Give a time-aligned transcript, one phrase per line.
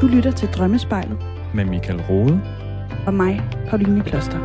[0.00, 1.18] Du lytter til Drømmespejlet.
[1.54, 2.42] Med Michael Rode.
[3.06, 4.38] Og mig, Pauline Kloster.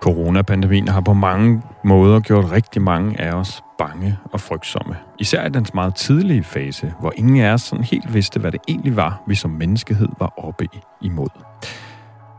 [0.00, 4.96] Coronapandemien har på mange måder gjort rigtig mange af os bange og frygtsomme.
[5.18, 8.60] Især i dens meget tidlige fase, hvor ingen af os sådan helt vidste, hvad det
[8.68, 10.68] egentlig var, vi som menneskehed var oppe
[11.00, 11.28] imod.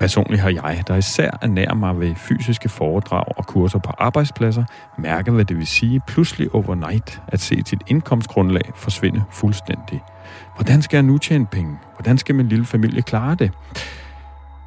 [0.01, 4.63] Personligt har jeg, der især ernærer mig ved fysiske foredrag og kurser på arbejdspladser,
[4.97, 10.03] mærket, hvad det vil sige pludselig overnight at se sit indkomstgrundlag forsvinde fuldstændig.
[10.55, 11.77] Hvordan skal jeg nu tjene penge?
[11.95, 13.51] Hvordan skal min lille familie klare det?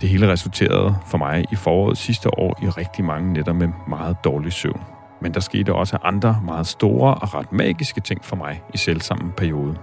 [0.01, 4.17] Det hele resulterede for mig i foråret sidste år i rigtig mange nætter med meget
[4.25, 4.81] dårlig søvn.
[5.21, 9.33] Men der skete også andre meget store og ret magiske ting for mig i selvsamme
[9.33, 9.77] periode.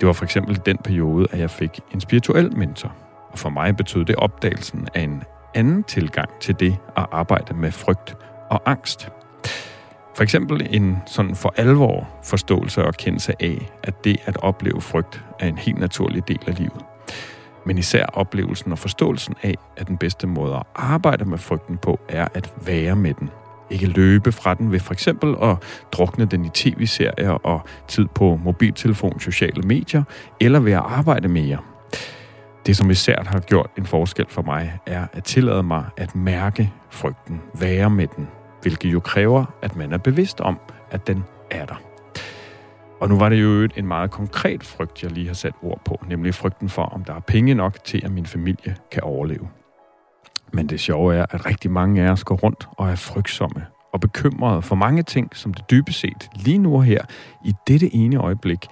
[0.00, 2.92] Det var for eksempel den periode, at jeg fik en spirituel mentor.
[3.34, 5.22] Og for mig betød det opdagelsen af en
[5.54, 8.16] anden tilgang til det at arbejde med frygt
[8.50, 9.08] og angst.
[10.16, 15.24] For eksempel en sådan for alvor forståelse og kendelse af, at det at opleve frygt
[15.40, 16.84] er en helt naturlig del af livet
[17.66, 22.00] men især oplevelsen og forståelsen af, at den bedste måde at arbejde med frygten på,
[22.08, 23.30] er at være med den.
[23.70, 25.56] Ikke løbe fra den ved for eksempel at
[25.92, 30.02] drukne den i tv-serier og tid på mobiltelefon, sociale medier,
[30.40, 31.58] eller ved at arbejde mere.
[32.66, 36.72] Det, som især har gjort en forskel for mig, er at tillade mig at mærke
[36.90, 38.28] frygten, være med den,
[38.62, 40.58] hvilket jo kræver, at man er bevidst om,
[40.90, 41.82] at den er der.
[43.00, 46.04] Og nu var det jo en meget konkret frygt, jeg lige har sat ord på,
[46.08, 49.48] nemlig frygten for, om der er penge nok til, at min familie kan overleve.
[50.52, 54.00] Men det sjove er, at rigtig mange af os går rundt og er frygtsomme og
[54.00, 57.04] bekymrede for mange ting, som det dybest set lige nu og her,
[57.44, 58.66] i dette ene øjeblik,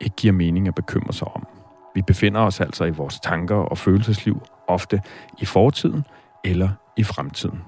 [0.00, 1.46] ikke giver mening at bekymre sig om.
[1.94, 5.00] Vi befinder os altså i vores tanker og følelsesliv ofte
[5.38, 6.04] i fortiden
[6.44, 7.62] eller i fremtiden.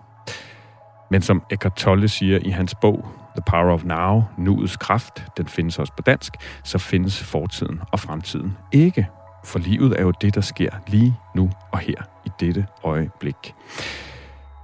[1.11, 5.49] Men som Eckhart Tolle siger i hans bog The Power of Now, nuets kraft, den
[5.49, 6.33] findes også på dansk,
[6.65, 9.09] så findes fortiden og fremtiden ikke.
[9.45, 13.55] For livet er jo det, der sker lige nu og her, i dette øjeblik.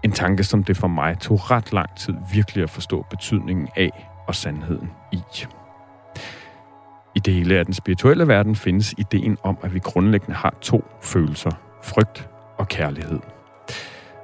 [0.03, 4.09] En tanke, som det for mig tog ret lang tid virkelig at forstå betydningen af
[4.26, 5.22] og sandheden i.
[7.15, 11.50] I dele af den spirituelle verden findes ideen om, at vi grundlæggende har to følelser,
[11.82, 12.28] frygt
[12.59, 13.21] og kærlighed.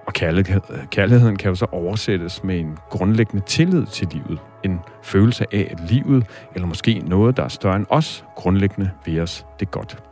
[0.07, 0.61] Og kærlighed,
[0.91, 4.39] kærligheden kan jo så oversættes med en grundlæggende tillid til livet.
[4.65, 9.21] En følelse af, at livet, eller måske noget, der er større end os, grundlæggende ved
[9.21, 10.03] os det godt.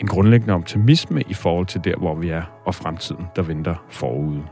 [0.00, 4.42] En grundlæggende optimisme i forhold til der, hvor vi er, og fremtiden, der venter forude.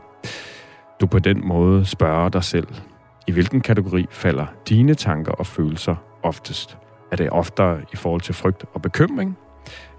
[1.01, 2.67] Du på den måde spørger dig selv,
[3.27, 6.77] i hvilken kategori falder dine tanker og følelser oftest?
[7.13, 9.37] Er det oftere i forhold til frygt og bekymring,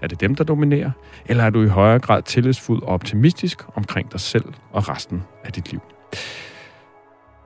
[0.01, 0.91] er det dem, der dominerer?
[1.25, 5.51] Eller er du i højere grad tillidsfuld og optimistisk omkring dig selv og resten af
[5.51, 5.81] dit liv?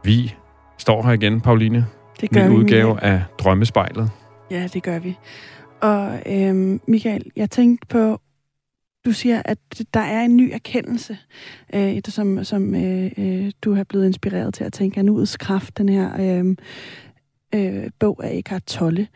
[0.03, 0.35] Vi
[0.77, 1.85] står her igen, Pauline.
[2.21, 3.13] Det gør Ny vi, udgave Michael.
[3.13, 4.11] af Drømmespejlet.
[4.51, 5.17] Ja, det gør vi.
[5.81, 8.21] Og øhm, Michael, jeg tænkte på,
[9.05, 9.57] du siger, at
[9.93, 11.17] der er en ny erkendelse,
[11.73, 15.77] øh, som, som øh, øh, du har blevet inspireret til at tænke, er nuets kraft,
[15.77, 16.55] den her øh,
[17.55, 19.07] øh, bog af Eckhart Tolle.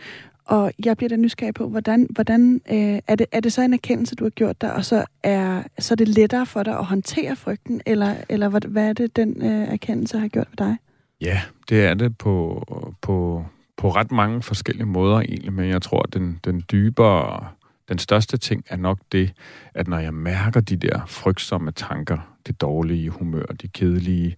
[0.46, 3.74] Og jeg bliver da nysgerrig på, hvordan, hvordan øh, er, det, er det så en
[3.74, 6.86] erkendelse, du har gjort der, og så er, så er det lettere for dig at
[6.86, 10.78] håndtere frygten, eller, eller hvad, hvad er det, den øh, erkendelse har gjort ved dig?
[11.22, 12.64] Ja, det er det på,
[13.02, 13.46] på,
[13.78, 17.48] på ret mange forskellige måder egentlig, men jeg tror, at den, den dybere,
[17.90, 19.34] den største ting er nok det,
[19.74, 22.18] at når jeg mærker de der frygtsomme tanker,
[22.48, 24.36] det dårlige humør, de kedelige,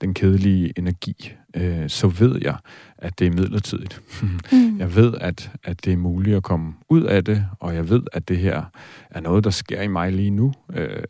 [0.00, 2.56] den kedelige energi, øh, så ved jeg,
[2.98, 4.02] at det er midlertidigt.
[4.22, 4.78] Mm.
[4.78, 8.02] Jeg ved, at, at det er muligt at komme ud af det, og jeg ved,
[8.12, 8.64] at det her
[9.10, 11.02] er noget, der sker i mig lige nu, øh,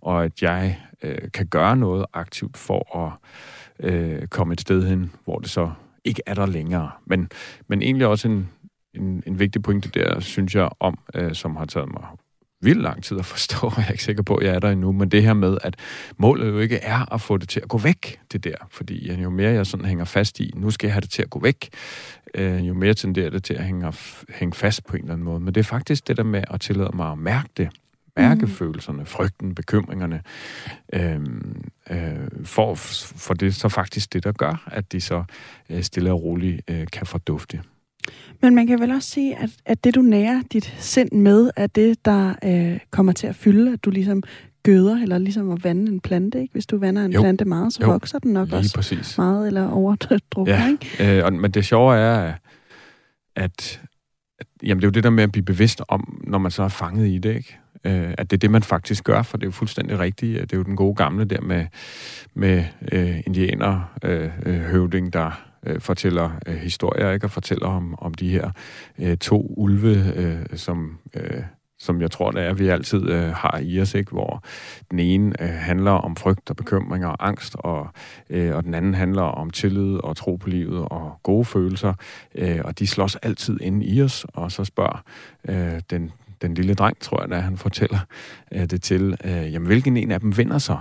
[0.00, 3.12] og at jeg øh, kan gøre noget aktivt for at
[3.90, 5.70] øh, komme et sted hen, hvor det så
[6.04, 6.90] ikke er der længere.
[7.06, 7.28] Men,
[7.68, 8.48] men egentlig også en,
[8.94, 12.04] en, en vigtig pointe der, synes jeg, om, øh, som har taget mig
[12.60, 14.70] vildt lang tid at forstå, og jeg er ikke sikker på, at jeg er der
[14.70, 15.76] endnu, men det her med, at
[16.16, 18.54] målet jo ikke er at få det til at gå væk, det der.
[18.70, 21.30] Fordi jo mere jeg sådan hænger fast i, nu skal jeg have det til at
[21.30, 21.68] gå væk,
[22.34, 23.92] øh, jo mere tenderer det til at hænge,
[24.28, 25.40] hænge fast på en eller anden måde.
[25.40, 27.68] Men det er faktisk det der med at tillade mig at mærke det.
[28.16, 28.48] Mærke mm.
[28.48, 30.22] følelserne, frygten, bekymringerne.
[30.92, 31.20] Øh,
[31.90, 35.24] øh, for, for det er så faktisk det, der gør, at de så
[35.70, 37.60] øh, stille og roligt øh, kan fordufte.
[38.42, 41.66] Men man kan vel også sige, at, at det, du nærer dit sind med, er
[41.66, 44.22] det, der øh, kommer til at fylde, at du ligesom
[44.62, 46.52] gøder, eller ligesom at vande en plante, ikke?
[46.52, 47.20] Hvis du vander en Jo.
[47.20, 47.90] plante meget, så Jo.
[47.90, 49.18] vokser den nok Lige også præcis.
[49.18, 50.68] meget, eller overdrukner, Ja.
[50.70, 51.18] ikke?
[51.18, 52.34] Øh, og, men det sjove er, at,
[53.36, 53.80] at
[54.62, 56.68] jamen, det er jo det der med at blive bevidst om, når man så er
[56.68, 57.58] fanget i det, ikke?
[57.84, 60.40] Øh, at det er det, man faktisk gør, for det er jo fuldstændig rigtigt.
[60.40, 61.66] Det er jo den gode gamle der med,
[62.34, 67.26] med øh, indianer, øh, øh høvding, der øh, fortæller øh, historier, ikke?
[67.26, 68.50] og fortæller om, om de her
[68.98, 70.98] øh, to ulve, øh, som...
[71.14, 71.42] Øh,
[71.80, 74.10] som jeg tror, det er, vi altid øh, har i os, ikke?
[74.10, 74.42] hvor
[74.90, 77.88] den ene øh, handler om frygt og bekymring og angst, og,
[78.30, 81.94] øh, og den anden handler om tillid og tro på livet og gode følelser,
[82.34, 85.04] øh, og de slås altid ind i os, og så spørger
[85.48, 86.12] øh, den,
[86.42, 87.98] den lille dreng, tror jeg, da han fortæller
[88.52, 90.76] øh, det til, øh, jamen hvilken en af dem vinder så?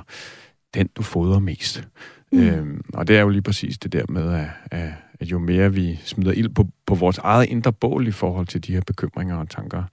[0.74, 1.88] Den, du fodrer mest.
[2.32, 2.40] Mm.
[2.40, 4.90] Øhm, og det er jo lige præcis det der med, at, at,
[5.20, 8.68] at jo mere vi smider ild på, på vores eget indre bål i forhold til
[8.68, 9.84] de her bekymringer og tanker,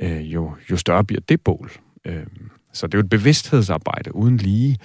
[0.00, 1.70] øh, jo, jo større bliver det bål.
[2.04, 2.26] Øh,
[2.72, 4.78] så det er jo et bevidsthedsarbejde uden lige,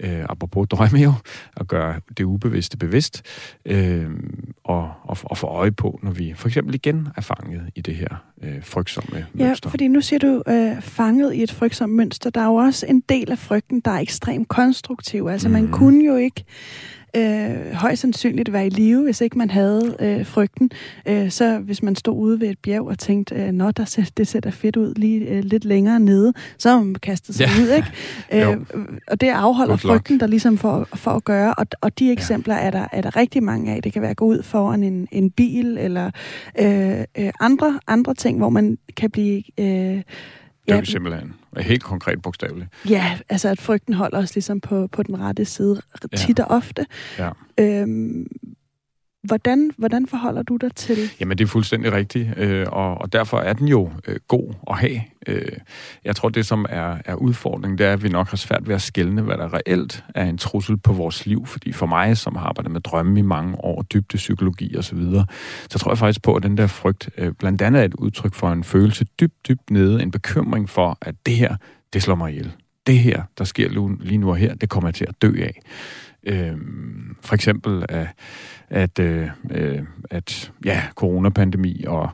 [0.00, 1.12] øh, apropos drømme jo,
[1.56, 3.22] at gøre det ubevidste bevidst,
[3.64, 4.10] øh,
[4.64, 7.94] og, og, og få øje på, når vi for eksempel igen er fanget i det
[7.94, 9.68] her øh, frygtsomme ja, mønster.
[9.68, 12.30] Ja, fordi nu siger du øh, fanget i et frygtsomt mønster.
[12.30, 15.26] Der er jo også en del af frygten, der er ekstremt konstruktiv.
[15.26, 15.52] Altså mm.
[15.52, 15.72] man mhm.
[15.72, 16.44] kunne jo ikke
[17.16, 20.70] øh, højst sandsynligt være i live, hvis ikke man havde øh, frygten.
[21.06, 24.04] Øh, så hvis man stod ude ved et bjerg og tænkte, øh, nå, der ser,
[24.16, 27.46] det ser da fedt ud lige øh, lidt længere nede, så har man kastet sig
[27.46, 27.62] ja.
[27.62, 27.88] ud, ikke?
[28.32, 28.56] Øh,
[29.08, 30.20] og det afholder Good frygten luck.
[30.20, 32.60] der ligesom for, for at gøre, og, og de eksempler ja.
[32.60, 33.82] er, der, er der rigtig mange af.
[33.82, 36.10] Det kan være at gå ud foran en, en bil, eller
[36.58, 39.42] øh, øh, andre, andre ting, hvor man kan blive...
[39.58, 40.02] Øh,
[40.66, 42.68] det er ja, simpelthen helt konkret bogstaveligt.
[42.88, 45.82] Ja, altså at frygten holder os ligesom på, på den rette side
[46.16, 46.44] tit ja.
[46.44, 46.86] og ofte.
[47.18, 47.30] Ja.
[47.58, 48.26] Øhm,
[49.22, 50.98] Hvordan, hvordan forholder du dig til?
[51.20, 54.78] Jamen, det er fuldstændig rigtigt, øh, og, og derfor er den jo øh, god at
[54.78, 55.00] have.
[55.26, 55.52] Øh,
[56.04, 58.74] jeg tror, det som er, er udfordringen, det er, at vi nok har svært ved
[58.74, 61.46] at skælne, hvad der reelt er en trussel på vores liv.
[61.46, 64.94] Fordi for mig, som har arbejdet med drømme i mange år, dybde psykologi osv., så,
[64.96, 65.26] videre,
[65.70, 68.34] så tror jeg faktisk på, at den der frygt øh, blandt andet er et udtryk
[68.34, 71.56] for en følelse dybt, dybt nede, en bekymring for, at det her,
[71.92, 72.52] det slår mig ihjel.
[72.86, 75.60] Det her, der sker lige nu og her, det kommer jeg til at dø af.
[76.26, 76.56] Øh,
[77.20, 78.06] for eksempel at,
[78.70, 79.78] at, øh, øh,
[80.10, 82.10] at ja, coronapandemi og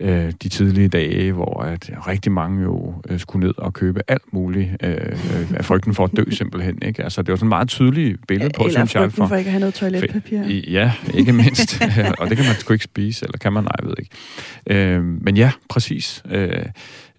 [0.00, 4.32] øh, de tidlige dage, hvor at rigtig mange jo øh, skulle ned og købe alt
[4.32, 6.78] muligt øh, øh, af frygten for at dø simpelthen.
[6.88, 7.02] Ikke?
[7.02, 9.12] Altså, det var sådan et meget tydeligt billede på, synes jeg.
[9.12, 10.38] For, for ikke at have noget toiletpapir.
[10.70, 11.82] Ja, ikke mindst.
[12.18, 13.64] og det kan man sgu ikke spise, eller kan man?
[13.64, 14.90] Nej, jeg ved ikke.
[14.94, 16.22] Øh, men ja, præcis.
[16.30, 16.66] Øh,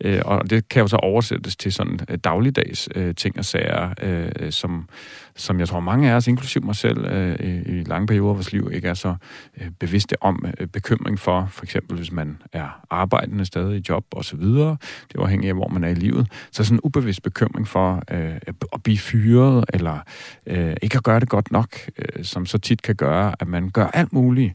[0.04, 4.52] Øh, og det kan jo så oversættes til sådan dagligdags øh, ting og sager, øh,
[4.52, 4.90] som,
[5.36, 8.36] som jeg tror mange af os, inklusiv mig selv, øh, i, i lange perioder af
[8.36, 9.16] vores liv, ikke er så
[9.62, 14.06] øh, bevidste om øh, bekymring for, for eksempel hvis man er arbejdende stadig i job
[14.12, 14.78] og så videre,
[15.08, 18.04] det er afhængigt af, hvor man er i livet, så sådan en ubevidst bekymring for
[18.12, 18.36] øh,
[18.74, 20.00] at blive fyret, eller
[20.48, 23.70] øh, ikke at gøre det godt nok, øh, som så tit kan gøre, at man
[23.70, 24.54] gør alt muligt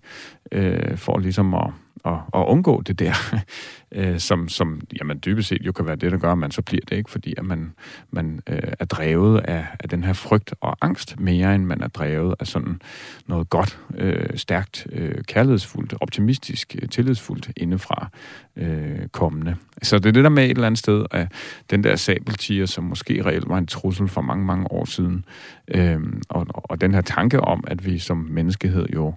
[0.52, 1.70] øh, for ligesom at
[2.04, 3.14] at, at undgå det der,
[3.92, 6.62] øh, som, som jamen, dybest set jo kan være det, der gør, at man så
[6.62, 7.72] bliver det ikke, fordi at man,
[8.10, 11.88] man øh, er drevet af, af den her frygt og angst mere, end man er
[11.88, 12.80] drevet af sådan
[13.26, 18.08] noget godt, øh, stærkt, øh, kærlighedsfuldt, optimistisk, øh, tillidsfuldt indefra
[18.56, 19.56] øh, kommende.
[19.82, 21.32] Så det er det der med et eller andet sted, at
[21.70, 25.24] den der sabeltiger, som måske reelt var en trussel for mange, mange år siden,
[25.68, 29.14] øh, og, og den her tanke om, at vi som menneskehed jo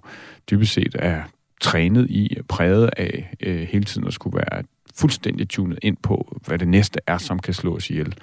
[0.50, 1.22] dybest set er
[1.60, 4.62] trænet i, præget af øh, hele tiden at skulle være
[4.98, 8.14] fuldstændig tunet ind på, hvad det næste er, som kan slå os ihjel.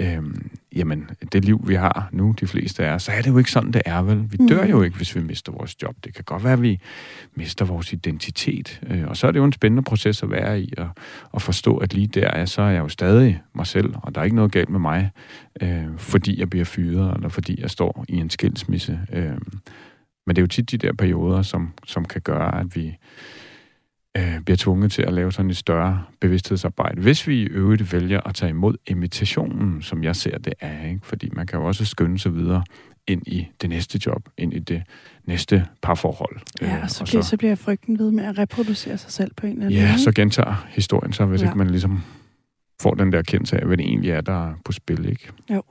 [0.00, 3.38] Øhm, jamen, det liv, vi har nu, de fleste af os, så er det jo
[3.38, 4.24] ikke sådan, det er vel.
[4.30, 4.70] Vi dør mm.
[4.70, 5.96] jo ikke, hvis vi mister vores job.
[6.04, 6.80] Det kan godt være, at vi
[7.34, 8.80] mister vores identitet.
[8.90, 10.88] Øh, og så er det jo en spændende proces at være i, og,
[11.32, 14.20] og forstå, at lige der er, så er jeg jo stadig mig selv, og der
[14.20, 15.10] er ikke noget galt med mig,
[15.60, 19.00] øh, fordi jeg bliver fyret, eller fordi jeg står i en skilsmisse.
[19.12, 19.36] Øh,
[20.26, 22.96] men det er jo tit de der perioder, som, som kan gøre, at vi
[24.16, 27.00] øh, bliver tvunget til at lave sådan et større bevidsthedsarbejde.
[27.00, 31.00] Hvis vi i øvrigt vælger at tage imod invitationen, som jeg ser det er, ikke?
[31.06, 32.64] fordi man kan jo også skynde sig videre
[33.06, 34.82] ind i det næste job, ind i det
[35.24, 36.40] næste parforhold.
[36.60, 39.34] Ja, øh, og så, bliver, så, så bliver frygten ved med at reproducere sig selv
[39.36, 39.90] på en eller anden måde.
[39.90, 41.46] Ja, så gentager historien sig, hvis ja.
[41.46, 42.02] ikke man ligesom
[42.82, 45.28] får den der kendelse af, hvad det egentlig er, der er på spil, ikke?
[45.50, 45.62] Jo.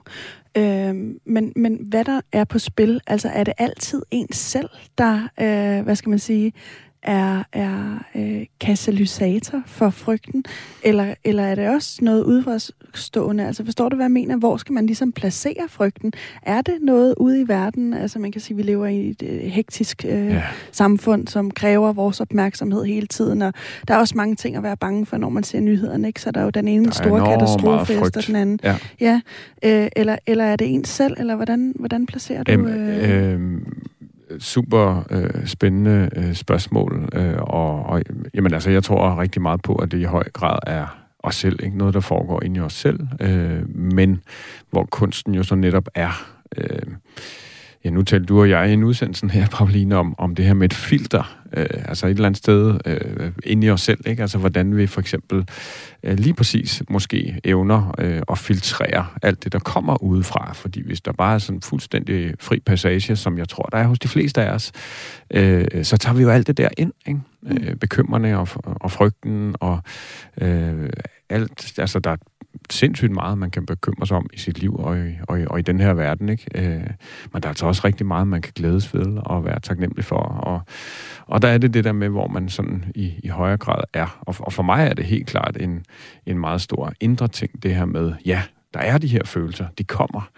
[0.57, 5.27] Øh, men, men hvad der er på spil, altså er det altid ens selv, der,
[5.39, 6.53] øh, hvad skal man sige,
[7.03, 10.43] er, er øh, katalysator for frygten,
[10.83, 12.59] eller, eller er det også noget udefra,
[12.91, 13.47] udefrastående?
[13.47, 14.37] Altså forstår du, hvad jeg mener?
[14.37, 16.13] Hvor skal man ligesom placere frygten?
[16.41, 17.93] Er det noget ude i verden?
[17.93, 20.43] Altså man kan sige, at vi lever i et øh, hektisk øh, ja.
[20.71, 23.53] samfund, som kræver vores opmærksomhed hele tiden, og
[23.87, 26.21] der er også mange ting at være bange for, når man ser nyhederne, ikke?
[26.21, 28.59] Så der er jo den ene store katastrofe efter den anden.
[28.63, 28.75] Ja.
[28.99, 29.21] ja.
[29.65, 32.51] Øh, eller, eller er det ens selv, eller hvordan, hvordan placerer du...
[32.51, 33.31] Øh...
[33.31, 33.61] Øh,
[34.39, 38.01] super øh, spændende øh, spørgsmål, øh, og, og
[38.33, 41.63] jamen, altså, jeg tror rigtig meget på, at det i høj grad er os selv,
[41.63, 41.77] ikke?
[41.77, 44.21] Noget, der foregår inde i os selv, øh, men
[44.69, 46.25] hvor kunsten jo så netop er...
[46.57, 46.81] Øh,
[47.83, 50.53] Ja, nu talte du og jeg i en udsendelse her, Pauline, om, om det her
[50.53, 54.21] med et filter, øh, altså et eller andet sted øh, inde i os selv, ikke?
[54.21, 55.47] Altså hvordan vi for eksempel
[56.03, 61.01] øh, lige præcis måske evner øh, at filtrere alt det, der kommer udefra, fordi hvis
[61.01, 64.41] der bare er sådan fuldstændig fri passage, som jeg tror, der er hos de fleste
[64.41, 64.71] af os,
[65.33, 67.19] øh, så tager vi jo alt det der ind, ikke?
[67.47, 69.79] Øh, bekymrende og, og frygten og
[70.41, 70.89] øh,
[71.29, 72.17] alt, altså der er
[72.69, 75.59] sindssygt meget, man kan bekymre sig om i sit liv og i, og i, og
[75.59, 76.29] i den her verden.
[76.29, 76.45] Ikke?
[76.55, 76.89] Øh,
[77.33, 80.15] men der er altså også rigtig meget, man kan glædes ved og være taknemmelig for.
[80.15, 80.61] Og,
[81.25, 84.19] og der er det det der med, hvor man sådan i, i højere grad er.
[84.21, 85.85] Og, og for mig er det helt klart en,
[86.25, 88.43] en meget stor indre ting, det her med, ja,
[88.73, 90.29] der er de her følelser, de kommer,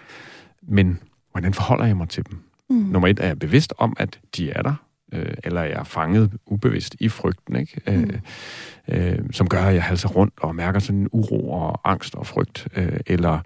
[0.62, 1.00] men
[1.32, 2.40] hvordan forholder jeg mig til dem?
[2.70, 2.76] Mm.
[2.76, 4.74] Nummer et er jeg bevidst om, at de er der,
[5.14, 7.82] øh, eller jeg er fanget ubevidst i frygten, ikke?
[7.88, 8.12] Mm.
[8.88, 12.16] Øh, øh, som gør, at jeg halser rundt og mærker sådan en uro og angst
[12.16, 13.40] og frygt, øh, eller,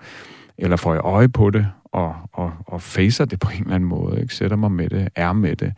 [0.57, 3.89] eller får jeg øje på det og, og, og facer det på en eller anden
[3.89, 4.35] måde, ikke?
[4.35, 5.73] sætter mig med det, er med det,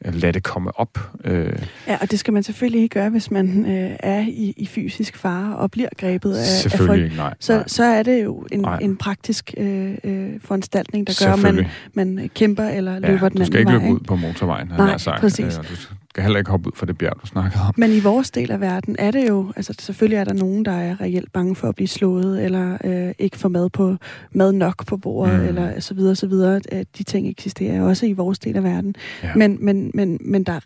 [0.00, 0.98] lad det komme op.
[1.24, 1.52] Øh.
[1.86, 5.16] Ja, og det skal man selvfølgelig ikke gøre, hvis man øh, er i, i fysisk
[5.16, 7.16] fare og bliver grebet af, selvfølgelig af folk.
[7.16, 7.68] Nej, så, nej.
[7.68, 12.30] så er det jo en, en praktisk øh, øh, foranstaltning, der gør, at man, man
[12.34, 13.44] kæmper eller løber ja, den anden vej.
[13.44, 15.20] du skal ikke løbe ud på motorvejen, nej, sagt.
[15.20, 15.58] præcis.
[15.58, 15.76] Øh, du
[16.12, 17.74] skal heller ikke hoppe ud for det bjerg, du snakkede om.
[17.76, 20.72] Men i vores del af verden er det jo, altså selvfølgelig er der nogen, der
[20.72, 23.96] er reelt bange for at blive slået, eller øh, ikke få mad, på,
[24.32, 25.48] mad nok på bordet, mm.
[25.48, 26.60] eller så videre, så videre.
[26.98, 28.94] De ting eksisterer også i vores del af verden.
[29.22, 29.34] Ja.
[29.34, 30.60] Men, men, men, men der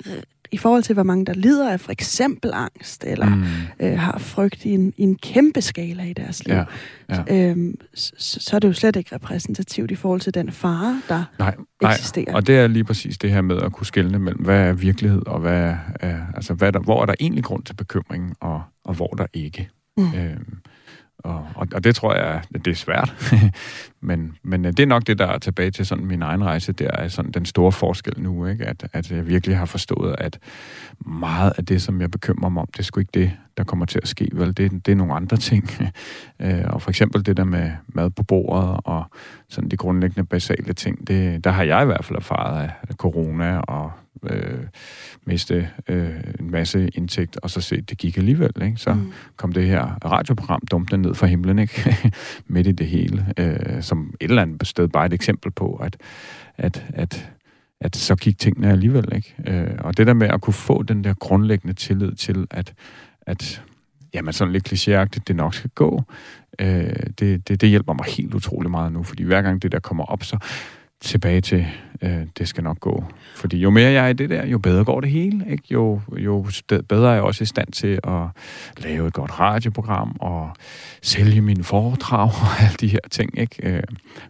[0.56, 3.44] i forhold til, hvor mange der lider af for eksempel angst, eller mm.
[3.80, 6.64] øh, har frygt i en, i en kæmpe skala i deres liv, ja,
[7.28, 7.50] ja.
[7.50, 11.24] Øhm, så, så er det jo slet ikke repræsentativt i forhold til den fare, der
[11.38, 12.24] nej, eksisterer.
[12.26, 14.72] Nej, og det er lige præcis det her med at kunne skelne mellem, hvad er
[14.72, 18.34] virkelighed, og hvad er, altså, hvad er der, hvor er der egentlig grund til bekymring,
[18.40, 19.68] og, og hvor der ikke.
[19.96, 20.04] Mm.
[20.14, 20.58] Øhm,
[21.26, 23.32] og, og, og det tror jeg, det er svært.
[24.00, 26.72] men, men øh, det er nok det, der er tilbage til sådan min egen rejse,
[26.72, 28.64] der er sådan den store forskel nu, ikke?
[28.64, 30.38] At, at jeg virkelig har forstået, at
[30.98, 33.86] meget af det, som jeg bekymrer mig om, det er sgu ikke det, der kommer
[33.86, 34.56] til at ske, vel?
[34.56, 35.70] Det, det er nogle andre ting.
[36.40, 39.04] Øh, og for eksempel det der med mad på bordet, og
[39.48, 43.58] sådan de grundlæggende basale ting, det, der har jeg i hvert fald erfaret af corona
[43.58, 43.90] og
[44.30, 44.58] øh,
[45.26, 48.52] miste øh, en masse indtægt, og så se, det gik alligevel.
[48.62, 48.76] Ikke?
[48.76, 49.12] Så mm.
[49.36, 51.96] kom det her radioprogram dumpende ned fra himlen, ikke?
[52.46, 55.96] midt i det hele, øh, som et eller andet sted bare et eksempel på, at,
[56.56, 57.30] at, at,
[57.80, 59.08] at så gik tingene alligevel.
[59.14, 59.34] Ikke?
[59.46, 62.74] Øh, og det der med at kunne få den der grundlæggende tillid til, at,
[63.26, 63.62] at
[64.14, 66.02] jamen sådan lidt klichéagtigt, det nok skal gå,
[66.58, 69.78] øh, det, det, det hjælper mig helt utrolig meget nu, fordi hver gang det der
[69.78, 70.38] kommer op, så
[71.06, 71.66] tilbage til,
[72.02, 73.04] øh, det skal nok gå.
[73.34, 75.44] Fordi jo mere jeg er i det der, jo bedre går det hele.
[75.50, 75.64] Ikke?
[75.70, 76.46] Jo, jo
[76.88, 78.22] bedre er jeg også i stand til at
[78.76, 80.50] lave et godt radioprogram og
[81.02, 83.38] sælge mine foredrag og alle de her ting.
[83.38, 83.56] Ikke?
[83.62, 83.82] Øh,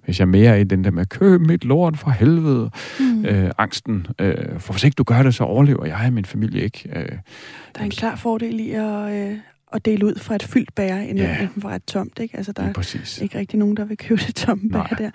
[0.04, 3.24] hvis jeg mere er i den der med, køb mit lort for helvede, mm.
[3.24, 6.62] øh, angsten, øh, for hvis ikke du gør det, så overlever jeg og min familie
[6.62, 6.88] ikke.
[6.92, 7.08] Øh,
[7.74, 9.38] der er en klar fordel i at, øh,
[9.76, 11.42] at dele ud fra et fyldt bær, end ja.
[11.42, 12.18] enten fra et tomt.
[12.18, 12.36] Ikke?
[12.36, 15.10] Altså, der ja, er ikke rigtig nogen, der vil købe det tomme bær der.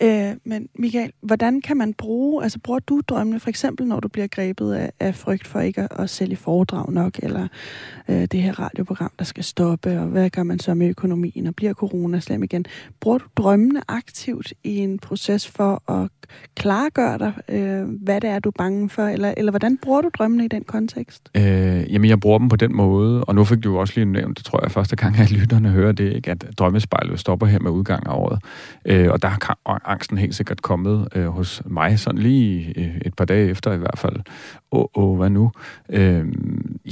[0.00, 0.30] Nej.
[0.30, 4.08] Øh, men Michael, hvordan kan man bruge, altså bruger du drømmene for eksempel, når du
[4.08, 7.48] bliver grebet af, af frygt for ikke at, at sælge foredrag nok, eller
[8.08, 11.54] øh, det her radioprogram, der skal stoppe, og hvad gør man så med økonomien, og
[11.54, 12.64] bliver corona slem igen?
[13.00, 16.10] Bruger du drømmene aktivt i en proces for at
[16.54, 20.10] klargøre dig, øh, hvad det er, du er bange for, eller, eller hvordan bruger du
[20.18, 21.30] drømmene i den kontekst?
[21.36, 24.38] Øh, jamen, jeg bruger dem på den måde, og nu fik du også lige nævnt,
[24.38, 26.30] det tror jeg første gang, at lytterne hører det, ikke?
[26.30, 28.42] at drømmespejlet stopper her med udgang af året.
[28.84, 33.14] Øh, og der har angsten helt sikkert kommet øh, hos mig, sådan lige øh, et
[33.14, 34.16] par dage efter i hvert fald.
[34.72, 35.50] Åh, åh, hvad nu?
[35.88, 36.26] Øh,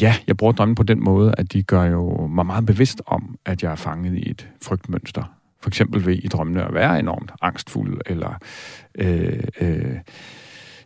[0.00, 3.38] ja, jeg bruger drømmen på den måde, at de gør jo mig meget bevidst om,
[3.44, 5.22] at jeg er fanget i et frygtmønster.
[5.60, 8.38] For eksempel ved i drømmene at være enormt angstfuld, eller
[8.98, 9.96] øh, øh,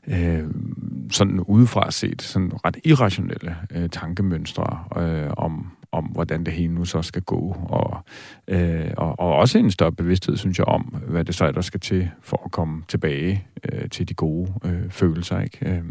[0.08, 0.44] øh,
[1.10, 6.84] sådan udefra set sådan ret irrationelle øh, tankemønstre øh, om, om, hvordan det hele nu
[6.84, 8.04] så skal gå, og,
[8.48, 11.60] øh, og, og også en større bevidsthed, synes jeg, om, hvad det så er, der
[11.60, 15.40] skal til for at komme tilbage øh, til de gode øh, følelser.
[15.40, 15.70] Ikke?
[15.70, 15.82] Øh,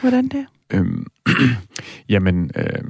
[0.00, 0.46] hvordan det?
[0.70, 0.86] Øh,
[2.14, 2.84] jamen, øh,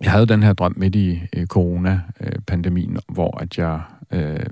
[0.00, 3.80] jeg havde den her drøm midt i øh, corona-pandemien, hvor at jeg...
[4.12, 4.46] Øh,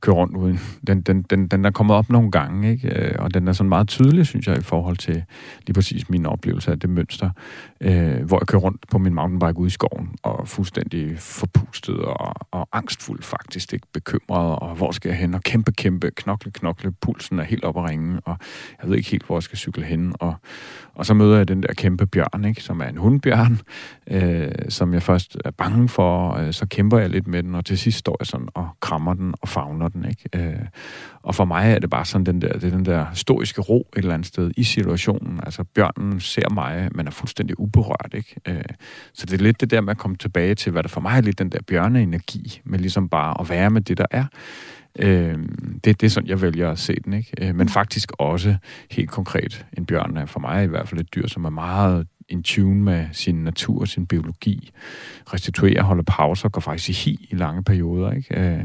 [0.00, 0.60] kører rundt uden.
[0.86, 2.88] Den, den, den, den er kommet op nogle gange, ikke?
[2.98, 5.24] Øh, og den er sådan meget tydelig, synes jeg, i forhold til
[5.66, 7.30] lige præcis min oplevelse af det mønster
[7.80, 12.34] øh, hvor jeg kører rundt på min mountainbike ude i skoven, og fuldstændig forpustet og,
[12.50, 16.92] og angstfuld faktisk, ikke bekymret, og hvor skal jeg hen, og kæmpe, kæmpe, knokle, knokle,
[16.92, 18.36] pulsen er helt op at ringe, og
[18.82, 20.34] jeg ved ikke helt, hvor jeg skal cykle hen, og,
[20.94, 23.60] og så møder jeg den der kæmpe bjørn, ikke, som er en hundbjørn,
[24.06, 27.64] øh, som jeg først er bange for, øh, så kæmper jeg lidt med den, og
[27.64, 30.28] til sidst står jeg sådan og krammer den og favner den, ikke?
[30.34, 30.66] Øh,
[31.22, 33.88] og for mig er det bare sådan den der, det er den der historiske ro
[33.96, 35.40] et eller andet sted i situationen.
[35.42, 38.36] Altså bjørnen ser mig, men er fuldstændig uberørt, ikke?
[38.48, 38.64] Øh,
[39.12, 41.16] så det er lidt det der med at komme tilbage til, hvad der for mig
[41.16, 44.24] er lidt den der bjørneenergi, med ligesom bare at være med det, der er.
[44.98, 45.38] Øh,
[45.84, 47.48] det, det er sådan, jeg vælger at se den, ikke?
[47.48, 48.56] Øh, men faktisk også
[48.90, 52.06] helt konkret, en bjørn er for mig i hvert fald et dyr, som er meget
[52.28, 54.70] in tune med sin natur, sin biologi,
[55.32, 58.40] restituerer, holder pauser, går faktisk i hi i lange perioder, ikke?
[58.40, 58.64] Øh,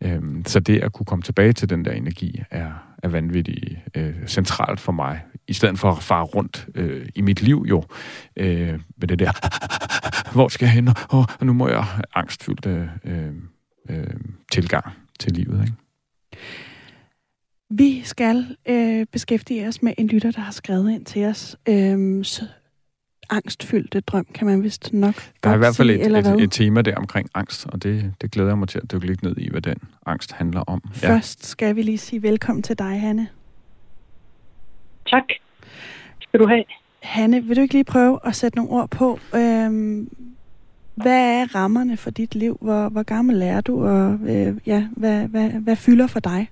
[0.00, 4.26] øh, så det at kunne komme tilbage til den der energi er, er vanvittigt øh,
[4.26, 5.20] centralt for mig.
[5.48, 7.84] I stedet for at fare rundt øh, i mit liv jo
[8.36, 9.32] øh, med det der,
[10.34, 10.88] hvor skal jeg hen?
[10.88, 12.86] Oh, og nu må jeg angstfyldt øh,
[13.90, 14.06] øh,
[14.52, 14.84] tilgang
[15.20, 15.60] til livet.
[15.62, 15.76] Ikke?
[17.70, 21.56] Vi skal øh, beskæftige os med en lytter, der har skrevet ind til os.
[21.68, 22.24] Øh,
[23.30, 26.52] angstfyldte drøm, kan man vist nok Der er i hvert fald sige, et, et, et
[26.52, 29.36] tema der omkring angst, og det, det glæder jeg mig til at dykke lidt ned
[29.38, 30.82] i, hvad den angst handler om.
[31.02, 31.08] Ja.
[31.08, 33.28] Først skal vi lige sige velkommen til dig, Hanne.
[35.06, 35.24] Tak.
[36.20, 36.64] Skal du have.
[37.02, 40.08] Hanne, vil du ikke lige prøve at sætte nogle ord på, øhm,
[40.94, 42.58] hvad er rammerne for dit liv?
[42.60, 46.50] Hvor, hvor gammel er du, og øh, ja, hvad, hvad, hvad fylder for dig?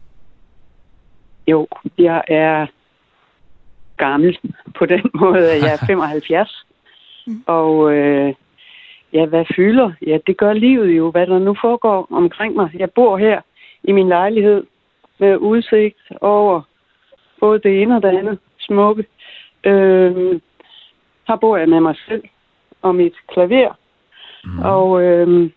[1.47, 1.67] Jo,
[1.99, 2.67] jeg er
[3.97, 4.39] gammel
[4.79, 6.67] på den måde, at jeg er 75.
[7.29, 7.43] Mm.
[7.47, 8.35] Og øh,
[9.13, 9.93] ja, hvad fylder?
[10.07, 12.71] Ja, det gør livet jo, hvad der nu foregår omkring mig.
[12.75, 13.41] Jeg bor her
[13.85, 14.65] i min lejlighed
[15.19, 16.63] med udsigt over
[17.41, 19.05] både det ene og det andet smukke.
[19.65, 20.41] Øh,
[21.29, 22.23] her bor jeg med mig selv
[22.83, 23.75] og mit klaver.
[24.45, 24.59] Mm.
[24.59, 25.51] Og, øh,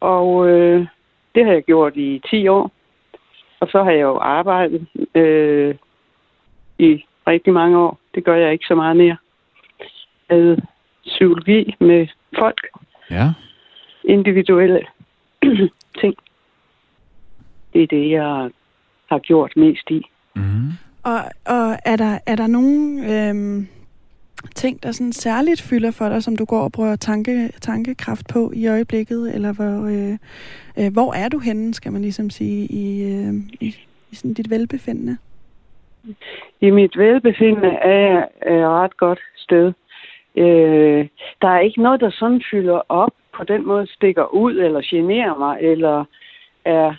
[0.00, 0.86] og øh,
[1.34, 2.70] det har jeg gjort i 10 år.
[3.60, 5.74] Og så har jeg jo arbejdet øh,
[6.78, 7.98] i rigtig mange år.
[8.14, 9.16] Det gør jeg ikke så meget mere.
[10.30, 10.56] Med
[11.06, 12.06] psykologi med
[12.38, 12.68] folk.
[13.10, 13.32] Ja.
[14.04, 14.80] Individuelle
[16.00, 16.14] ting.
[17.72, 18.50] Det er det, jeg
[19.10, 20.02] har gjort mest i.
[20.36, 20.70] Mm.
[21.02, 23.68] Og, og er, der, er der nogen øhm,
[24.54, 28.52] ting, der sådan særligt fylder for dig, som du går og bruger tanke, tankekraft på
[28.54, 29.34] i øjeblikket?
[29.34, 30.18] Eller hvor, øh,
[30.78, 33.76] øh, hvor er du henne, skal man ligesom sige, i, øh, i,
[34.10, 35.16] i sådan dit velbefindende?
[36.60, 39.72] I mit velbefindende er jeg et ret godt sted.
[40.36, 41.08] Øh,
[41.42, 45.38] der er ikke noget, der sådan fylder op på den måde, stikker ud eller generer
[45.38, 46.04] mig, eller
[46.64, 46.94] er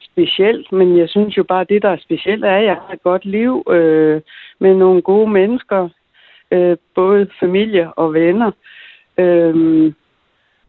[0.00, 0.72] specielt.
[0.72, 3.02] Men jeg synes jo bare, at det, der er specielt, er, at jeg har et
[3.02, 4.20] godt liv øh,
[4.58, 5.88] med nogle gode mennesker,
[6.50, 8.50] øh, både familie og venner.
[9.18, 9.92] Øh,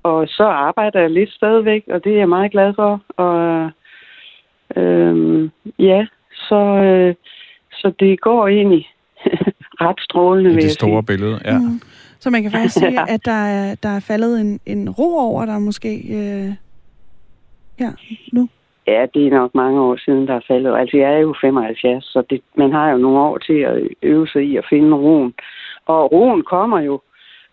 [0.03, 3.01] og så arbejder jeg lidt stadigvæk, og det er jeg meget glad for.
[3.17, 3.71] Og
[4.75, 6.55] øh, ja, så...
[6.55, 7.15] Øh,
[7.81, 8.89] så det går egentlig
[9.83, 11.57] ret strålende, I det store billede, ja.
[11.57, 11.81] Mm.
[12.19, 15.45] Så man kan faktisk sige, at der er, der er faldet en, en ro over
[15.45, 16.49] der måske øh,
[17.79, 17.91] ja,
[18.33, 18.49] nu?
[18.87, 20.77] Ja, det er nok mange år siden, der er faldet.
[20.77, 24.27] Altså, jeg er jo 75, så det, man har jo nogle år til at øve
[24.27, 25.33] sig i at finde roen.
[25.85, 27.01] Og roen kommer jo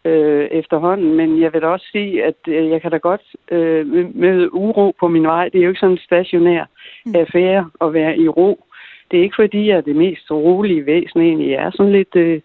[0.05, 4.17] øh, efterhånden, men jeg vil da også sige, at øh, jeg kan da godt øh,
[4.17, 5.49] møde uro på min vej.
[5.49, 6.65] Det er jo ikke sådan en stationær
[7.07, 7.15] mm.
[7.15, 8.67] affære at være i ro
[9.11, 11.51] det er ikke fordi, jeg er det mest rolige væsen egentlig.
[11.51, 12.41] Jeg er sådan lidt øh,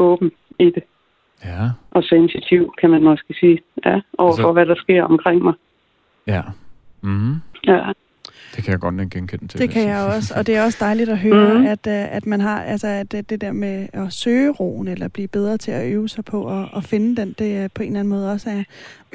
[0.00, 0.82] åben i det.
[1.44, 1.70] Ja.
[1.90, 3.58] Og sensitiv, kan man måske sige.
[3.86, 4.52] Ja, overfor altså...
[4.52, 5.54] hvad der sker omkring mig.
[6.26, 6.42] Ja.
[7.02, 7.34] Mm.
[7.66, 7.92] Ja.
[8.56, 9.60] Det kan jeg godt genkende til.
[9.60, 11.66] Det kan jeg også, og det er også dejligt at høre, mm.
[11.66, 15.28] at, øh, at man har, altså at det der med at søge roen, eller blive
[15.28, 18.00] bedre til at øve sig på at, at finde den, det er på en eller
[18.00, 18.62] anden måde også er,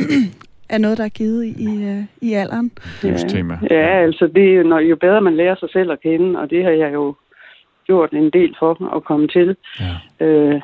[0.75, 2.71] er noget, der er givet i, i, i alderen.
[3.03, 3.59] Livstema.
[3.69, 6.63] Ja, ja, altså det, når, jo bedre man lærer sig selv at kende, og det
[6.63, 7.15] har jeg jo
[7.85, 10.25] gjort en del for at komme til, ja.
[10.25, 10.61] øh,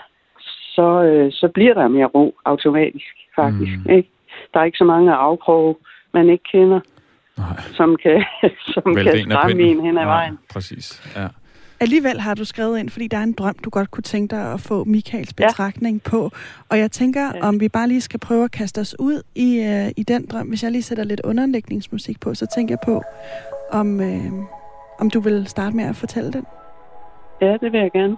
[0.75, 3.77] så, øh, så bliver der mere ro automatisk, faktisk.
[3.85, 3.91] Mm.
[3.91, 4.09] Ikke?
[4.53, 5.75] Der er ikke så mange afkroge,
[6.13, 6.79] man ikke kender,
[7.37, 7.61] Nej.
[7.73, 8.23] som kan,
[8.73, 10.37] som kan skræmme en hen ad vejen.
[10.53, 11.27] Præcis, ja.
[11.79, 14.53] Alligevel har du skrevet ind, fordi der er en drøm, du godt kunne tænke dig
[14.53, 16.09] at få Michaels betragtning ja.
[16.09, 16.29] på.
[16.69, 17.47] Og jeg tænker, ja.
[17.47, 20.47] om vi bare lige skal prøve at kaste os ud i, uh, i den drøm.
[20.47, 23.01] Hvis jeg lige sætter lidt underlægningsmusik på, så tænker jeg på,
[23.71, 24.45] om, uh,
[24.99, 26.45] om du vil starte med at fortælle den.
[27.41, 28.17] Ja, det vil jeg gerne.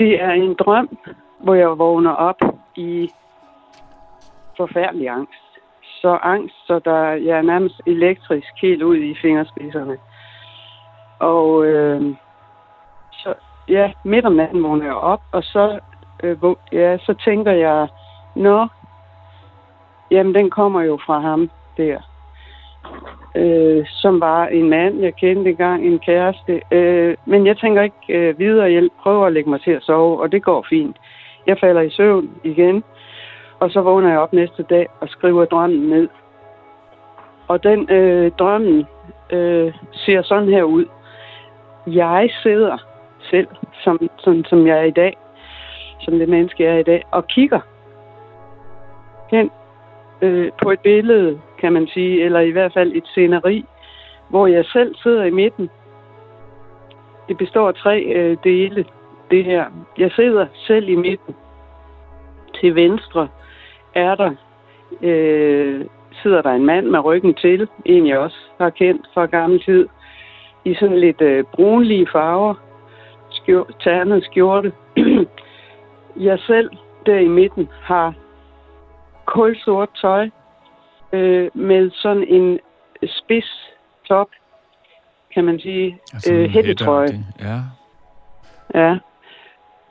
[0.00, 0.98] Det er en drøm,
[1.40, 2.40] hvor jeg vågner op
[2.76, 3.10] i
[4.56, 5.50] forfærdelig angst.
[6.00, 9.96] Så angst, så der, jeg er nærmest elektrisk helt ud i fingerspidserne.
[11.18, 12.14] Og øh,
[13.12, 13.34] så
[13.68, 15.80] ja, midt om natten vågner jeg op, og så,
[16.22, 16.36] øh,
[16.72, 17.88] ja, så tænker jeg,
[18.36, 18.66] nå,
[20.10, 22.09] jamen den kommer jo fra ham der.
[23.36, 26.60] Øh, som var en mand, jeg kendte engang, en kæreste.
[26.70, 30.20] Øh, men jeg tænker ikke øh, videre, jeg prøver at lægge mig til at sove,
[30.20, 30.96] og det går fint.
[31.46, 32.84] Jeg falder i søvn igen,
[33.60, 36.08] og så vågner jeg op næste dag og skriver drømmen ned.
[37.48, 38.86] Og den øh, drømmen
[39.32, 40.84] øh, ser sådan her ud.
[41.86, 42.76] Jeg sidder
[43.30, 43.48] selv,
[43.84, 45.16] som, som, som jeg er i dag,
[46.00, 47.60] som det menneske jeg er i dag, og kigger
[49.30, 49.50] hen
[50.22, 53.64] øh, på et billede, kan man sige, eller i hvert fald et sceneri,
[54.28, 55.70] hvor jeg selv sidder i midten.
[57.28, 58.84] Det består af tre øh, dele,
[59.30, 59.64] det her.
[59.98, 61.34] Jeg sidder selv i midten.
[62.60, 63.28] Til venstre
[63.94, 64.30] er der,
[65.02, 65.84] øh,
[66.22, 69.88] sidder der en mand med ryggen til, en jeg også har kendt fra gammel tid,
[70.64, 72.54] i sådan lidt øh, brunlige farver,
[73.30, 74.72] skjor, ternet skjorte.
[76.28, 76.70] jeg selv
[77.06, 78.14] der i midten har
[79.24, 80.30] kulsort tøj
[81.12, 82.58] øh, med sådan en
[83.06, 83.70] spids
[84.08, 84.28] top,
[85.34, 87.24] kan man sige, altså øh, hættetrøje.
[87.40, 87.60] Ja.
[88.74, 88.98] Ja.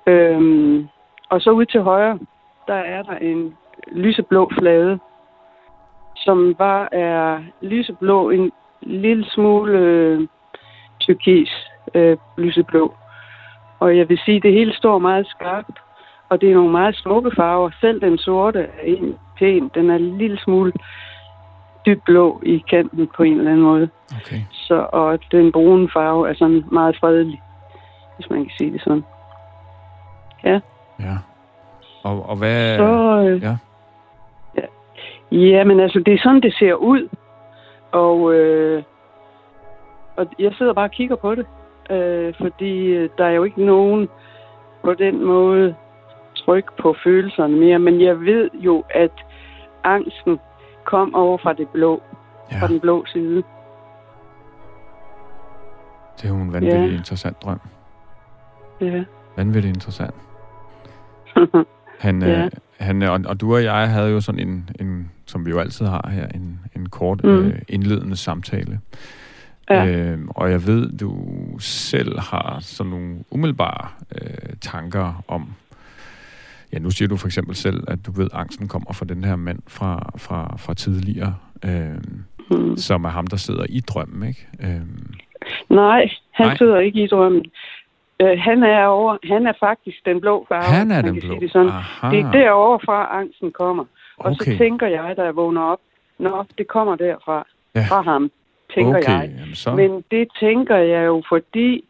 [0.08, 0.88] Øhm,
[1.30, 2.20] og så ud til højre,
[2.68, 3.56] der er der en
[3.92, 5.00] lyseblå flade,
[6.16, 8.52] som bare er lyseblå, en
[8.82, 10.28] lille smule øh,
[11.00, 12.94] turkis øh, lyseblå.
[13.80, 15.80] Og jeg vil sige, det hele står meget skarpt,
[16.30, 17.70] og det er nogle meget smukke farver.
[17.82, 19.72] Selv den sorte er en pæn.
[19.76, 20.74] Den er en lille smule
[21.90, 23.90] dybt blå i kanten på en eller anden måde.
[24.16, 24.42] Okay.
[24.52, 27.42] Så, og den brune farve er sådan meget fredelig,
[28.16, 29.04] hvis man kan sige det sådan.
[30.44, 30.60] Ja.
[31.00, 31.18] Ja.
[32.04, 32.78] Og, og hvad...
[32.78, 33.58] Så, øh, ja.
[34.58, 34.66] ja.
[35.32, 37.10] Ja, men altså, det er sådan, det ser ud.
[37.92, 38.84] Og, øh,
[40.18, 41.46] og jeg sidder bare og kigger på det.
[41.90, 44.10] Øh, fordi øh, der er jo ikke nogen
[44.84, 45.76] på den måde
[46.36, 47.80] tryk på følelserne mere.
[47.80, 49.12] Men jeg ved jo, at
[49.84, 50.40] angsten
[50.90, 52.02] kom over fra det blå.
[52.52, 52.60] Ja.
[52.62, 53.44] Fra den blå side.
[56.18, 56.98] Det er jo en vanvittig Ja.
[56.98, 57.60] interessant drøm.
[58.82, 59.04] Ja.
[59.38, 60.16] Vanvittigt interessant.
[62.00, 62.44] Han, Ja.
[62.46, 65.60] øh, han, og, og du og jeg havde jo sådan en, en som vi jo
[65.60, 67.30] altid har her, en, en kort Mm.
[67.30, 68.80] øh, indledende samtale.
[69.70, 69.86] Ja.
[69.88, 71.16] Øh, og jeg ved, du
[71.60, 73.88] selv har sådan nogle umiddelbare
[74.22, 75.54] øh, tanker om,
[76.74, 79.24] ja, nu siger du for eksempel selv, at du ved, at angsten kommer fra den
[79.24, 81.98] her mand fra, fra, fra tidligere, øh,
[82.52, 82.78] Mm.
[82.78, 84.48] som er ham, der sidder i drømmen, ikke?
[84.64, 84.82] Øh,
[85.70, 86.58] Nej, han Nej.
[86.58, 87.46] Sidder ikke i drømmen.
[88.22, 90.64] Øh, han er over, han er faktisk den blå farve.
[90.64, 91.30] han er den blå.
[91.34, 91.68] Sige det, sådan.
[91.68, 92.10] Aha.
[92.16, 93.86] det er derovre fra angsten kommer.
[94.18, 94.52] Og okay.
[94.52, 95.80] så tænker jeg, da jeg vågner op,
[96.20, 97.48] Nå, det kommer derfra.
[97.76, 97.86] Ja.
[97.90, 98.32] Fra ham,
[98.76, 99.12] tænker okay.
[99.12, 99.32] jeg.
[99.40, 99.76] Jamen, så...
[99.76, 101.84] Men det tænker jeg jo, fordi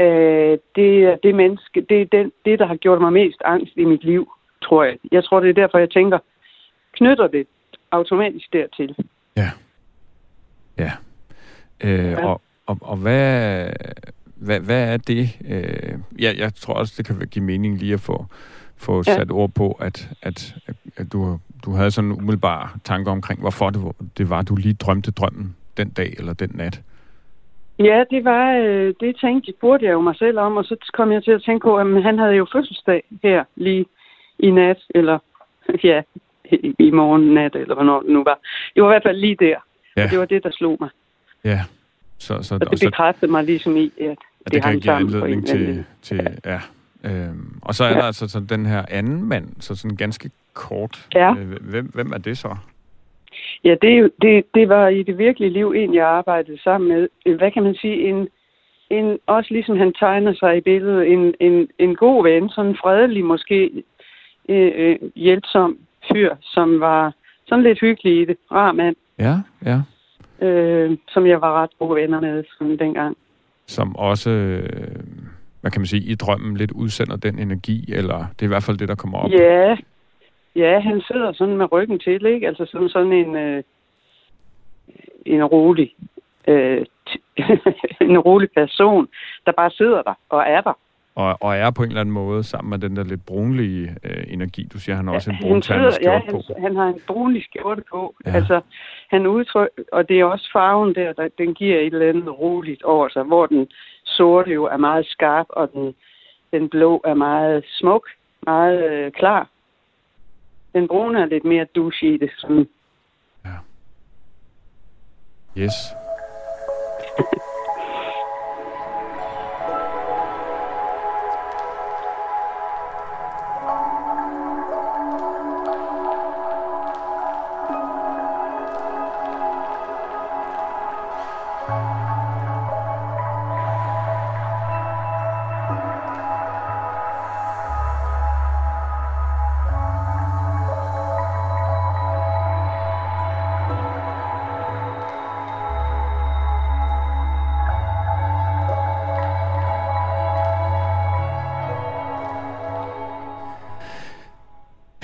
[0.00, 3.72] øh, det er det menneske, det er den, det, der har gjort mig mest angst
[3.76, 4.32] i mit liv,
[4.62, 4.96] tror jeg.
[5.12, 6.18] Jeg tror, det er derfor, jeg tænker,
[6.92, 7.46] knytter det
[7.90, 8.96] automatisk dertil.
[9.36, 9.50] Ja.
[10.78, 10.92] Ja.
[11.84, 12.26] Øh, Ja.
[12.26, 13.70] Og, og, og hvad,
[14.36, 15.28] hvad, hvad er det?
[15.48, 18.26] Øh, ja, jeg tror også, det kan give mening lige at få,
[18.76, 19.02] få Ja.
[19.14, 20.54] sat ord på, at, at,
[20.96, 24.56] at, du, du havde sådan en umiddelbar tanke omkring, hvorfor det, var- det var, du
[24.56, 26.80] lige drømte drømmen den dag eller den nat.
[27.80, 31.12] Ja, det var, øh, det tænkte, burde jeg jo mig selv om, og så kom
[31.12, 33.86] jeg til at tænke på, at han havde jo fødselsdag her lige
[34.38, 35.18] i nat, eller
[35.90, 36.02] ja,
[36.52, 38.38] i, i morgen nat, eller hvornår det nu var.
[38.74, 39.56] Det var i hvert fald lige der,
[39.96, 40.88] Ja, og det var det, der slog mig.
[41.44, 41.60] ja.
[42.18, 44.70] Så, så, Og og det så, bekræftede mig ligesom i, at at det, det kan
[44.70, 46.60] hang sammen på en til, til ja.
[47.04, 47.94] Øhm, og så er Ja.
[47.94, 51.08] der altså så den her anden mand, så sådan ganske kort.
[51.14, 51.34] Ja.
[51.34, 52.56] Øh, hvem, hvem er det så?
[53.64, 57.08] Ja, det, det, det var i det virkelige liv en, jeg arbejdede sammen med.
[57.36, 58.08] Hvad kan man sige?
[58.08, 58.28] En,
[58.90, 62.76] en, også ligesom han tegner sig i billedet, en, en, en god ven, sådan en
[62.82, 63.70] fredelig, måske
[64.48, 65.78] øh, øh, hjælpsom
[66.12, 67.14] fyr, som var
[67.46, 68.36] sådan lidt hyggelig i det.
[68.52, 69.80] Rar mand, Ja, ja.
[70.46, 73.16] øh, som jeg var ret gode venner med sådan dengang.
[73.66, 74.68] som også, øh,
[75.60, 78.62] hvad kan man sige, i drømmen lidt udsender den energi, eller det er i hvert
[78.62, 79.30] fald det, der kommer op.
[79.30, 79.76] Ja,
[80.56, 82.46] ja, han sidder sådan med ryggen til, ikke?
[82.46, 83.62] Altså sådan, sådan en, øh,
[85.26, 85.94] en rolig
[86.48, 86.86] øh,
[88.10, 89.08] en rolig person,
[89.46, 90.78] der bare sidder der og er der.
[91.14, 94.24] Og, og er på en eller anden måde sammen med den der lidt brunlige øh,
[94.28, 94.68] energi.
[94.72, 96.52] Du siger, han har også en han, brunternet sidder, ja, skjort på.
[96.54, 98.14] han, han har en brunlig skjorte på.
[98.24, 98.30] Ja.
[98.30, 98.36] Ja.
[98.36, 98.60] Altså,
[99.10, 102.82] han udtryk, og det er også farven der, der, den giver et eller andet roligt
[102.82, 103.68] over sig, hvor den
[104.04, 105.94] sorte jo er meget skarp, og den,
[106.52, 108.08] den blå er meget smuk,
[108.42, 109.48] meget øh, klar.
[110.74, 112.30] Den brune er lidt mere douche i det.
[112.38, 112.68] Sådan.
[115.56, 115.72] Yes.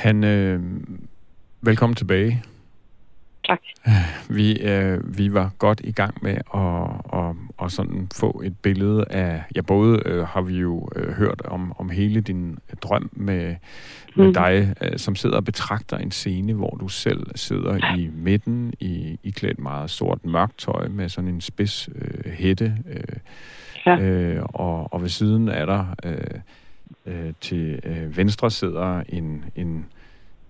[0.07, 0.61] Han, øh,
[1.61, 2.42] velkommen tilbage.
[3.47, 3.61] Tak.
[4.29, 9.05] Vi, øh, vi var godt i gang med at, at, at sådan få et billede
[9.11, 13.57] af, ja både øh, har vi jo øh, hørt om, om hele din drøm med,
[14.16, 14.35] med mm.
[14.35, 19.19] dig, øh, som sidder og betragter en scene, hvor du selv sidder i midten, i,
[19.23, 23.16] i klædt meget sort mørkt tøj med sådan en spids øh, hætte, øh,
[23.87, 24.01] ja.
[24.01, 26.40] øh, og, og ved siden er der øh,
[27.07, 29.87] øh, til øh, venstre sidder en, en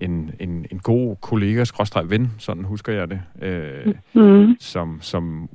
[0.00, 4.56] en, en, en god kollega, skråstreg ven, sådan husker jeg det, øh, mm.
[4.60, 5.48] som, som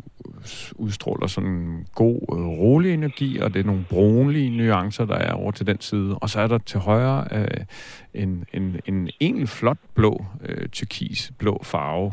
[0.76, 5.32] udstråler sådan en god, øh, rolig energi, og det er nogle brunlige nuancer, der er
[5.32, 6.18] over til den side.
[6.18, 7.66] Og så er der til højre øh,
[8.14, 12.12] en, en, en egentlig flot blå, øh, turkis blå farve,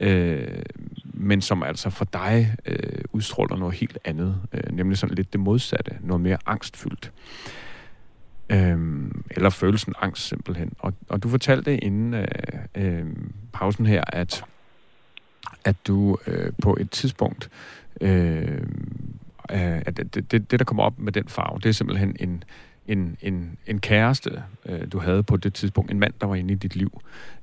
[0.00, 0.62] øh,
[1.04, 5.40] men som altså for dig øh, udstråler noget helt andet, øh, nemlig sådan lidt det
[5.40, 7.12] modsatte, noget mere angstfyldt.
[8.52, 10.72] Øhm, eller følelsen angst simpelthen.
[10.78, 12.26] Og, og du fortalte inden øh,
[12.74, 13.06] øh,
[13.52, 14.44] pausen her, at,
[15.64, 17.50] at du øh, på et tidspunkt,
[18.00, 18.62] øh,
[19.50, 22.44] øh, at det, det, det der kommer op med den farve, det er simpelthen en,
[22.86, 26.52] en, en, en kæreste, øh, du havde på det tidspunkt, en mand, der var inde
[26.52, 27.00] i dit liv.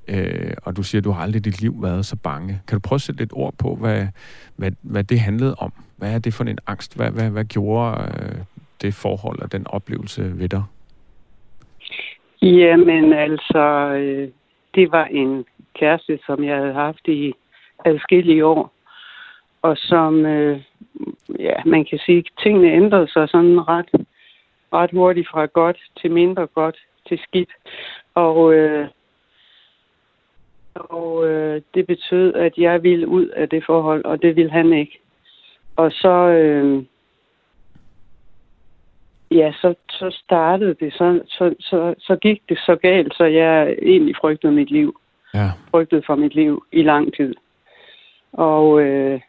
[0.07, 2.61] Øh, og du siger, at du har aldrig i dit liv været så bange.
[2.67, 4.07] Kan du prøve at sætte lidt ord på, hvad,
[4.55, 5.73] hvad, hvad det handlede om?
[5.97, 6.95] Hvad er det for en angst?
[6.95, 8.43] Hvad, hvad, hvad gjorde øh,
[8.81, 10.63] det forhold og den oplevelse ved dig?
[12.41, 13.59] Jamen altså,
[13.99, 14.29] øh,
[14.75, 17.33] det var en kæreste, som jeg havde haft i
[17.85, 18.71] adskillige år.
[19.61, 20.61] Og som, øh,
[21.39, 23.89] ja, man kan sige, tingene ændrede sig sådan ret,
[24.73, 27.49] ret hurtigt fra godt til mindre godt til skidt.
[28.15, 28.87] Og, øh,
[30.75, 34.73] og øh, det betød, at jeg ville ud af det forhold, og det ville han
[34.73, 34.99] ikke.
[35.75, 36.83] Og så, øh,
[39.31, 43.75] ja, så, så startede det, så, så, så, så gik det så galt, så jeg
[43.81, 44.99] egentlig frygtede mit liv.
[45.33, 45.51] Ja.
[45.71, 47.35] Frygtede for mit liv i lang tid.
[48.33, 49.19] Og, øh,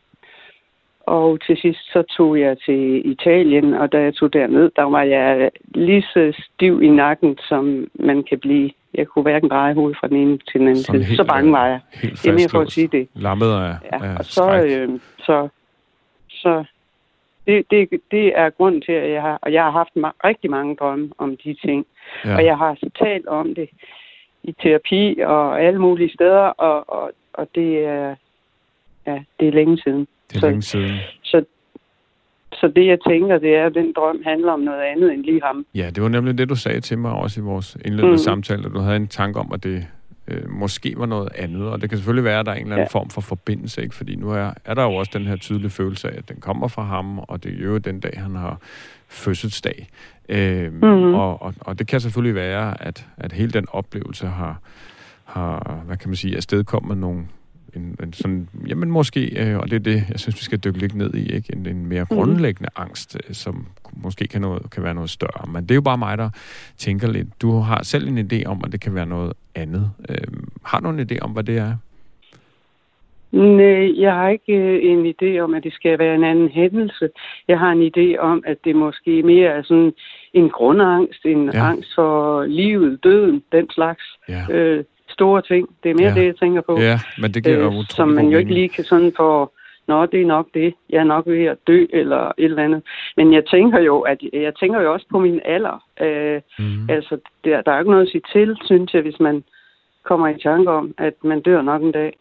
[1.06, 5.02] og til sidst så tog jeg til Italien, og da jeg tog derned, der var
[5.02, 8.70] jeg lige så stiv i nakken, som man kan blive.
[8.94, 11.16] Jeg kunne hverken dreje hovedet fra den ene til den anden side.
[11.16, 11.80] Så bange var jeg.
[11.94, 13.08] Helt det er mere for at sige det.
[13.14, 15.48] Lammet af, ja, af og så, øh, så,
[16.28, 16.64] så
[17.46, 20.50] det, det, det er grund til, at jeg har, og jeg har haft ma- rigtig
[20.50, 21.86] mange drømme om de ting.
[22.24, 22.36] Ja.
[22.36, 23.68] Og jeg har talt om det
[24.42, 28.14] i terapi og alle mulige steder, og, og, og det er,
[29.06, 30.06] ja, det er længe siden.
[30.30, 30.90] Det er så, længe siden.
[31.22, 31.44] Så,
[32.52, 35.42] så det, jeg tænker, det er, at den drøm handler om noget andet end lige
[35.42, 35.66] ham.
[35.74, 38.18] Ja, det var nemlig det, du sagde til mig også i vores indledende mm.
[38.18, 39.86] samtale, at du havde en tanke om, at det
[40.30, 41.68] øh, måske var noget andet.
[41.68, 42.98] Og det kan selvfølgelig være, at der er en eller anden ja.
[42.98, 43.94] form for forbindelse, ikke?
[43.94, 46.68] fordi nu er, er der jo også den her tydelige følelse af, at den kommer
[46.68, 48.58] fra ham, og det er jo den dag, han har
[49.08, 49.88] fødselsdag.
[50.28, 51.14] Øh, mm-hmm.
[51.14, 54.60] og, og, og det kan selvfølgelig være, at, at hele den oplevelse har,
[55.24, 57.26] har hvad kan man sige, afstedkommet nogle,
[57.76, 60.78] en, en sådan, jamen måske, øh, og det er det, jeg synes, vi skal dykke
[60.78, 61.52] lidt ned i, ikke?
[61.56, 62.16] En, en mere mhm.
[62.16, 62.82] grundlæggende mm.
[62.82, 65.52] angst, øh, som måske kan, noget, kan være noget større.
[65.52, 66.30] Men det er jo bare mig, der
[66.76, 67.42] tænker lidt.
[67.42, 69.90] Du har selv en idé om, at det kan være noget andet.
[70.08, 70.16] Øh,
[70.64, 71.76] har du en idé om, hvad det er?
[73.32, 77.08] Nej, jeg har ikke øh, en idé om, at det skal være en anden hændelse.
[77.48, 79.92] Jeg har en idé om, at det måske mere er sådan
[80.34, 81.68] en grundangst, en ja.
[81.68, 84.02] angst for livet, døden, den slags.
[84.28, 84.42] Ja.
[84.50, 85.68] Øh, store ting.
[85.82, 86.14] Det er mere ja.
[86.20, 86.80] det, jeg tænker på.
[86.80, 89.52] Ja, men det giver øh, Som man jo ikke lige kan sådan få,
[89.92, 90.74] nå, det er nok det.
[90.90, 92.82] Jeg er nok ved at dø, eller et eller andet.
[93.16, 95.76] Men jeg tænker jo, at jeg tænker jo også på min alder.
[96.00, 96.90] Øh, mm.
[96.90, 99.44] Altså, der, der er ikke noget at sige til, synes jeg, hvis man
[100.02, 102.12] kommer i tanke om, at man dør nok en dag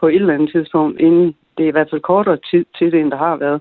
[0.00, 3.00] på et eller andet tidspunkt, inden det er i hvert fald kortere tid til det,
[3.00, 3.60] end der har været.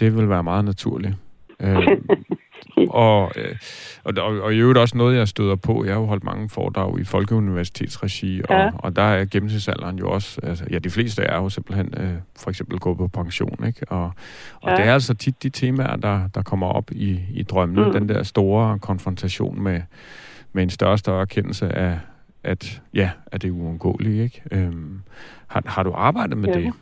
[0.00, 1.14] Det vil være meget naturligt.
[1.60, 1.76] Øh,
[2.76, 3.56] og, øh,
[4.04, 5.84] og, og, og i øvrigt også noget, jeg støder på.
[5.84, 8.70] Jeg har jo holdt mange foredrag i Folkeuniversitetsregi, og, ja.
[8.78, 12.50] og der er gennemsnitsalderen jo også, altså, ja, de fleste er jo simpelthen øh, for
[12.50, 13.86] eksempel gået på pension, ikke?
[13.88, 14.12] Og,
[14.60, 14.76] og ja.
[14.76, 17.92] det er altså tit de temaer, der, der kommer op i, i drømmene, mm.
[17.92, 19.80] den der store konfrontation med,
[20.52, 21.98] med en større og større erkendelse af,
[22.44, 24.42] at ja, at det er uundgåeligt, ikke?
[24.50, 25.00] Øhm,
[25.46, 26.60] har, har du arbejdet med ja.
[26.60, 26.72] det?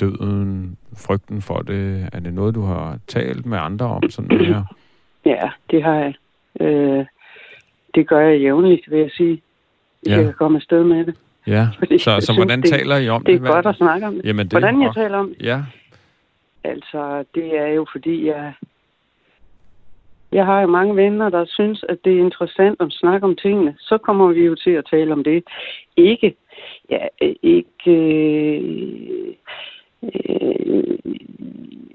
[0.00, 4.66] Døden, frygten for det, er det noget, du har talt med andre om sådan mere?
[5.26, 6.14] Ja, det har jeg.
[6.60, 7.06] Øh,
[7.94, 9.42] det gør jeg jævnligt, vil jeg sige.
[10.00, 10.16] Hvis ja.
[10.16, 11.14] jeg kan komme afsted med det.
[11.46, 13.40] Ja, Fordi så, så hvordan synes, taler I om det?
[13.40, 14.24] Det er godt at snakke om det.
[14.24, 15.46] Jamen, det hvordan jeg taler om det?
[15.46, 15.62] Ja,
[16.64, 18.52] altså, det er jo fordi, jeg,
[20.32, 23.74] jeg har jo mange venner, der synes, at det er interessant at snakke om tingene.
[23.78, 25.44] Så kommer vi jo til at tale om det.
[25.96, 26.36] Ikke,
[26.90, 27.06] ja,
[27.42, 29.34] ikke, øh,
[30.02, 30.98] øh,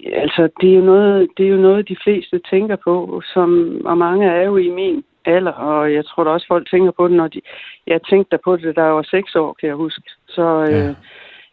[0.05, 3.97] altså, det er, jo noget, det er jo noget, de fleste tænker på, som, og
[3.97, 7.17] mange er jo i min alder, og jeg tror da også, folk tænker på det,
[7.17, 7.41] når de...
[7.87, 10.09] Jeg tænkte på det, da jeg var seks år, kan jeg huske.
[10.27, 10.95] Så øh, ja.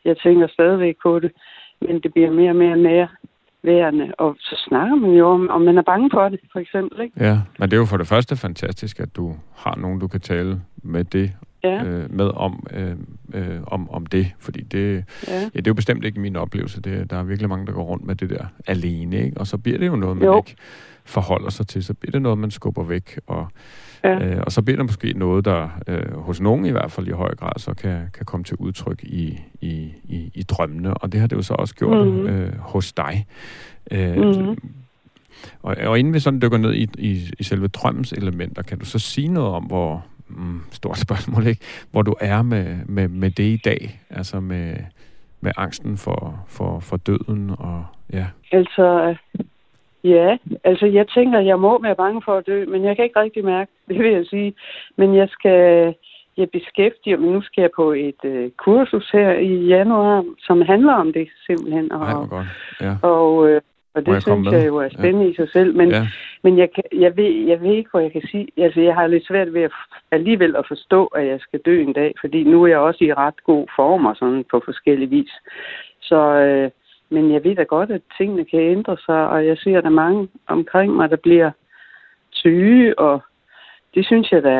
[0.04, 1.32] jeg tænker stadigvæk på det,
[1.80, 3.06] men det bliver mere og mere nær
[3.62, 7.00] værende, og så snakker man jo om, om man er bange for det, for eksempel.
[7.00, 7.24] Ikke?
[7.24, 10.20] Ja, men det er jo for det første fantastisk, at du har nogen, du kan
[10.20, 11.32] tale med det
[11.64, 11.84] ja.
[11.84, 12.96] øh, med om, øh,
[13.34, 15.40] øh, om, om det, fordi det, ja.
[15.40, 16.80] Ja, det er jo bestemt ikke min oplevelse.
[16.80, 19.40] Det, der er virkelig mange, der går rundt med det der alene, ikke?
[19.40, 20.36] og så bliver det jo noget, man jo.
[20.36, 20.56] ikke
[21.04, 21.84] forholder sig til.
[21.84, 23.46] Så bliver det noget, man skubber væk, og,
[24.04, 24.24] ja.
[24.26, 27.10] øh, og så bliver det måske noget, der øh, hos nogen i hvert fald i
[27.10, 31.20] høj grad så kan, kan komme til udtryk i, i, i, i drømmene, og det
[31.20, 32.26] har det jo så også gjort mm-hmm.
[32.26, 33.26] øh, hos dig.
[33.90, 34.58] Øh, mm-hmm.
[35.62, 38.84] Og, og inden vi sådan dykker ned i, i, i selve drømmens elementer, kan du
[38.84, 41.64] så sige noget om, hvor, mm, stort spørgsmål, ikke?
[41.90, 44.76] Hvor du er med, med, med det i dag, altså med,
[45.40, 48.26] med angsten for, for, for døden og ja.
[48.52, 49.16] Altså,
[50.04, 53.20] ja, altså jeg tænker, jeg må være bange for at dø, men jeg kan ikke
[53.20, 54.54] rigtig mærke, det vil jeg sige.
[54.96, 55.94] Men jeg skal,
[56.36, 60.92] jeg beskæftiger mig, nu skal jeg på et uh, kursus her i januar, som handler
[60.92, 61.92] om det simpelthen.
[61.92, 62.46] Og, Ej, godt.
[62.80, 62.96] Ja.
[63.02, 63.58] og, uh,
[63.94, 65.30] og det jeg synes jeg jo er spændende ja.
[65.30, 65.76] i sig selv.
[65.76, 66.06] Men, ja.
[66.42, 68.48] men jeg, kan, jeg, ved, jeg ved ikke, hvor jeg kan sige.
[68.56, 69.72] Altså, jeg har lidt svært ved at
[70.10, 73.14] alligevel at forstå, at jeg skal dø en dag, fordi nu er jeg også i
[73.14, 75.32] ret god form og sådan på forskellige vis.
[76.00, 76.70] Så, øh,
[77.10, 79.90] men jeg ved da godt, at tingene kan ændre sig, og jeg ser, at der
[79.90, 81.50] er mange omkring mig, der bliver
[82.30, 83.20] syge, og
[83.94, 84.56] det synes jeg da,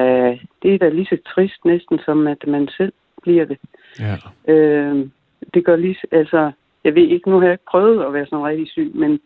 [0.62, 3.58] det er da lige så trist næsten, som at man selv bliver det.
[4.00, 4.52] Ja.
[4.52, 5.06] Øh,
[5.54, 6.52] det gør lige, altså,
[6.88, 9.20] jeg ved ikke, nu har jeg ikke prøvet at være sådan rigtig syg, men,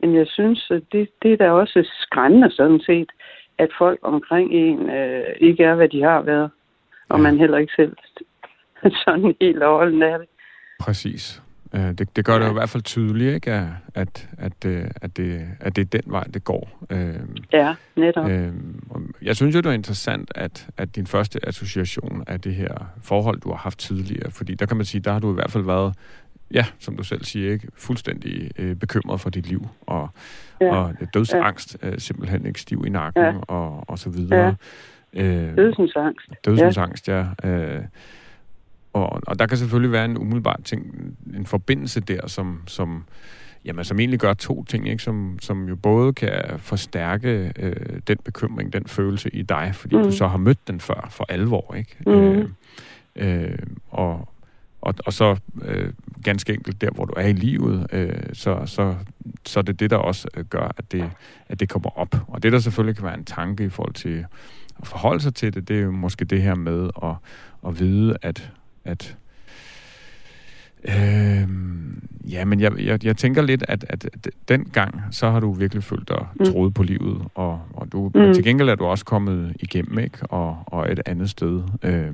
[0.00, 3.10] men jeg synes, at det, det er da også skræmmende sådan set,
[3.58, 6.50] at folk omkring en øh, ikke er, hvad de har været,
[7.08, 7.22] og ja.
[7.22, 7.96] man heller ikke selv
[9.04, 10.28] sådan helt overholden er det.
[10.80, 11.42] Præcis.
[11.74, 12.38] Øh, det, det gør ja.
[12.38, 13.52] det jo i hvert fald tydeligt, ikke?
[13.52, 16.86] At, at, at, øh, at, det, at det er den vej, det går.
[16.90, 17.14] Øh,
[17.52, 18.28] ja, netop.
[19.22, 23.40] jeg synes jo, det er interessant, at, at din første association af det her forhold,
[23.40, 25.64] du har haft tidligere, fordi der kan man sige, der har du i hvert fald
[25.64, 25.94] været
[26.54, 30.08] ja, som du selv siger, ikke fuldstændig øh, bekymret for dit liv, og,
[30.60, 30.76] ja.
[30.76, 31.88] og dødsangst, ja.
[31.88, 33.32] øh, simpelthen ikke stiv i nakken, ja.
[33.48, 34.56] og, og så videre.
[35.14, 35.22] Ja.
[35.24, 36.30] Øh, dødsensangst.
[36.44, 37.26] Dødsensangst, ja.
[37.44, 37.48] ja.
[37.48, 37.84] Øh,
[38.92, 40.94] og, og der kan selvfølgelig være en umiddelbar ting,
[41.34, 43.04] en forbindelse der, som, som,
[43.64, 45.02] jamen, som egentlig gør to ting, ikke?
[45.02, 50.02] Som, som jo både kan forstærke øh, den bekymring, den følelse i dig, fordi mm.
[50.02, 51.96] du så har mødt den før for alvor, ikke?
[52.06, 52.12] Mm.
[52.12, 52.48] Øh,
[53.16, 53.58] øh,
[53.90, 54.28] og,
[54.88, 55.92] og, og så øh,
[56.24, 58.94] ganske enkelt der, hvor du er i livet, øh, så, så,
[59.46, 61.10] så det er det, der også øh, gør, at det,
[61.48, 62.14] at det kommer op.
[62.28, 64.24] Og det, der selvfølgelig kan være en tanke i forhold til
[64.80, 67.14] at forholde sig til det, det er jo måske det her med at,
[67.66, 68.52] at vide, at,
[68.84, 69.16] at
[70.84, 71.48] Øh,
[72.30, 75.84] ja, men jeg, jeg, jeg tænker lidt, at, at den gang, så har du virkelig
[75.84, 76.46] følt dig mm.
[76.46, 78.34] troet på livet, og, og du, mm.
[78.34, 80.18] til gengæld er du også kommet igennem, ikke?
[80.22, 81.62] Og, og et andet sted.
[81.82, 82.12] Øh,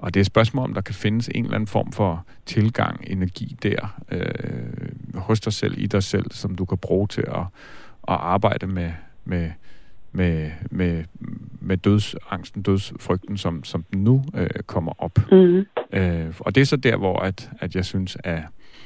[0.00, 3.04] og det er et spørgsmål, om der kan findes en eller anden form for tilgang,
[3.06, 7.44] energi der, øh, hos dig selv, i dig selv, som du kan bruge til at,
[8.08, 8.92] at arbejde med,
[9.24, 9.50] med,
[10.12, 11.04] med, med,
[11.60, 15.18] med dødsangsten, dødsfrygten, som, som den nu øh, kommer op.
[15.32, 15.66] Mm.
[15.92, 18.42] Øh, og det er så der, hvor at, at jeg synes, at,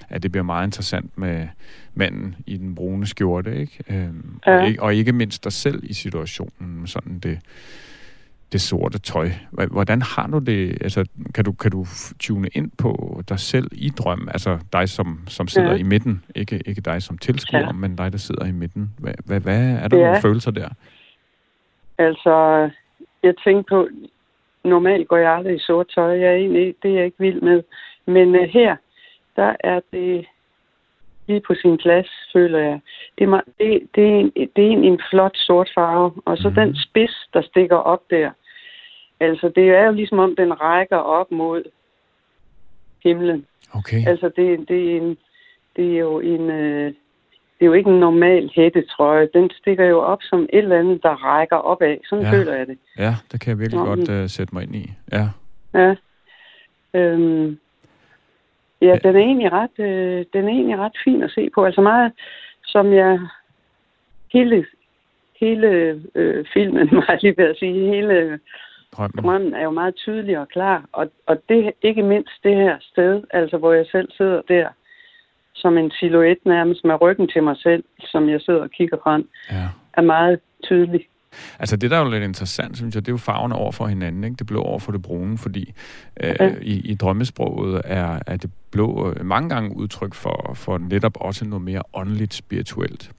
[0.08, 1.48] at det bliver meget interessant med
[1.94, 3.78] manden i den brune skjorte, ikke?
[3.88, 4.08] Øh,
[4.46, 4.58] ja.
[4.58, 7.38] og, ikke og ikke mindst dig selv i situationen, sådan det
[8.54, 9.28] det sorte tøj.
[9.70, 10.78] Hvordan har du det?
[10.86, 11.84] Altså, kan du, kan du
[12.20, 14.28] tune ind på dig selv i drøm?
[14.30, 15.76] Altså dig, som, som sidder ja.
[15.76, 16.24] i midten.
[16.34, 17.72] Ikke, ikke dig som tilskuer, ja.
[17.72, 18.90] men dig, der sidder i midten.
[18.98, 20.04] Hvad, hvad, hvad er der ja.
[20.04, 20.68] nogle følelser der?
[21.98, 22.34] Altså,
[23.22, 23.88] jeg tænker på,
[24.64, 26.20] normalt går jeg aldrig i sort tøj.
[26.20, 27.62] Jeg er egentlig, det er jeg ikke vild med.
[28.06, 28.76] Men uh, her,
[29.36, 30.26] der er det
[31.26, 32.80] lige på sin plads, føler jeg.
[33.18, 36.48] Det er, det, det er, en, det er en, en flot sort farve, og så
[36.48, 36.54] mm.
[36.54, 38.30] den spids, der stikker op der.
[39.30, 41.62] Altså, det er jo ligesom om, den rækker op mod
[43.02, 43.46] himlen.
[43.74, 44.06] Okay.
[44.06, 45.16] Altså, det, det, er, en,
[45.76, 46.50] det er jo en...
[46.50, 46.92] Øh,
[47.58, 49.28] det er jo ikke en normal hættetrøje.
[49.34, 51.96] Den stikker jo op som et eller andet, der rækker opad.
[52.08, 52.32] Sådan ja.
[52.32, 52.78] føler jeg det.
[52.98, 54.92] Ja, det kan jeg virkelig Nå, godt uh, sætte mig ind i.
[55.12, 55.28] Ja.
[55.74, 55.94] Ja.
[56.94, 57.58] Øhm,
[58.80, 61.64] ja, den er egentlig ret, øh, den er egentlig ret fin at se på.
[61.64, 62.12] Altså meget,
[62.64, 63.20] som jeg
[64.32, 64.66] hele,
[65.40, 68.40] hele øh, filmen, var jeg lige ved at sige, hele
[68.96, 69.24] drømmen.
[69.24, 70.84] drømmen er jo meget tydelig og klar.
[70.92, 74.68] Og, og det ikke mindst det her sted, altså hvor jeg selv sidder der,
[75.54, 79.28] som en silhuet nærmest med ryggen til mig selv, som jeg sidder og kigger frem,
[79.50, 79.68] Ja.
[79.94, 81.06] er meget tydelig.
[81.58, 83.86] Altså det, der er jo lidt interessant, synes jeg, det er jo farverne over for
[83.86, 84.36] hinanden, ikke?
[84.36, 85.72] Det blå over for det brune, fordi
[86.22, 86.54] øh, Ja.
[86.62, 91.44] i, i drømmesproget er, er det blå øh, mange gange udtryk for, for netop også
[91.44, 93.10] noget mere åndeligt spirituelt.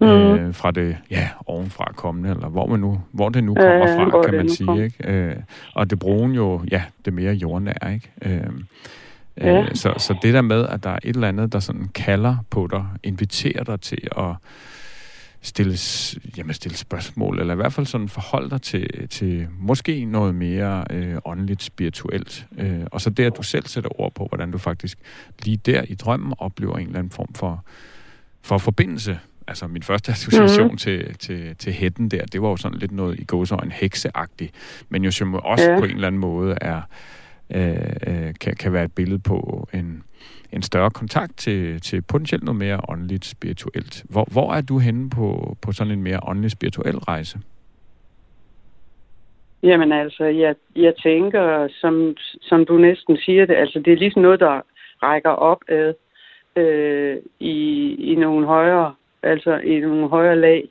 [0.00, 0.10] Mhm.
[0.10, 4.04] Øh, fra det, ja, ovenfra kommende, eller hvor, man nu, hvor det nu kommer Ja,
[4.04, 4.84] fra, kan man sige, kommer.
[4.84, 5.08] ikke?
[5.12, 5.36] Øh,
[5.74, 8.10] og det brune jo, ja, det mere jordnære, ikke?
[8.22, 8.40] Øh,
[9.40, 9.60] Ja.
[9.60, 12.36] øh, så, så det der med, at der er et eller andet, der sådan kalder
[12.50, 14.34] på dig, inviterer dig til at
[15.42, 15.76] stille,
[16.36, 20.84] jamen stille spørgsmål, eller i hvert fald sådan forholde dig til, til måske noget mere
[20.90, 22.46] øh, åndeligt, spirituelt.
[22.58, 24.98] Øh, og så det, at du selv sætter ord på, hvordan du faktisk
[25.44, 27.64] lige der i drømmen oplever en eller anden form for,
[28.42, 29.18] for forbindelse.
[29.48, 30.76] Altså min første association mm-hmm.
[30.76, 34.52] til, til, til hætten der, det var jo sådan lidt noget i gåsøjne hekseagtigt,
[34.88, 35.78] men jo som også Ja.
[35.78, 36.80] på en eller anden måde er,
[37.54, 37.66] øh,
[38.06, 40.02] øh, kan, kan være et billede på en,
[40.52, 44.04] en større kontakt til, til potentielt noget mere åndeligt spirituelt.
[44.10, 47.38] Hvor, hvor er du henne på, på sådan en mere åndelig spirituel rejse?
[49.62, 54.22] Jamen altså, jeg, jeg tænker, som, som du næsten siger det, altså det er ligesom
[54.22, 54.60] noget, der
[55.02, 55.94] rækker op ad
[56.56, 57.56] øh, i,
[58.12, 60.68] i nogle højere, altså i nogle højere lag.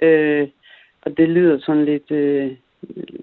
[0.00, 0.48] Øh,
[1.02, 2.50] og det lyder sådan lidt øh,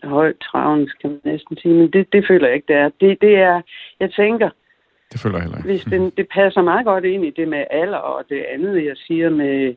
[0.04, 2.90] højt travens, kan man næsten sige, men det, det føler jeg ikke, det er.
[3.02, 3.62] Det, det er,
[4.00, 4.50] jeg tænker,
[5.12, 5.70] Det føler jeg heller ikke.
[5.70, 8.98] hvis det, det passer meget godt ind i det med alder og det andet, jeg
[8.98, 9.76] siger med,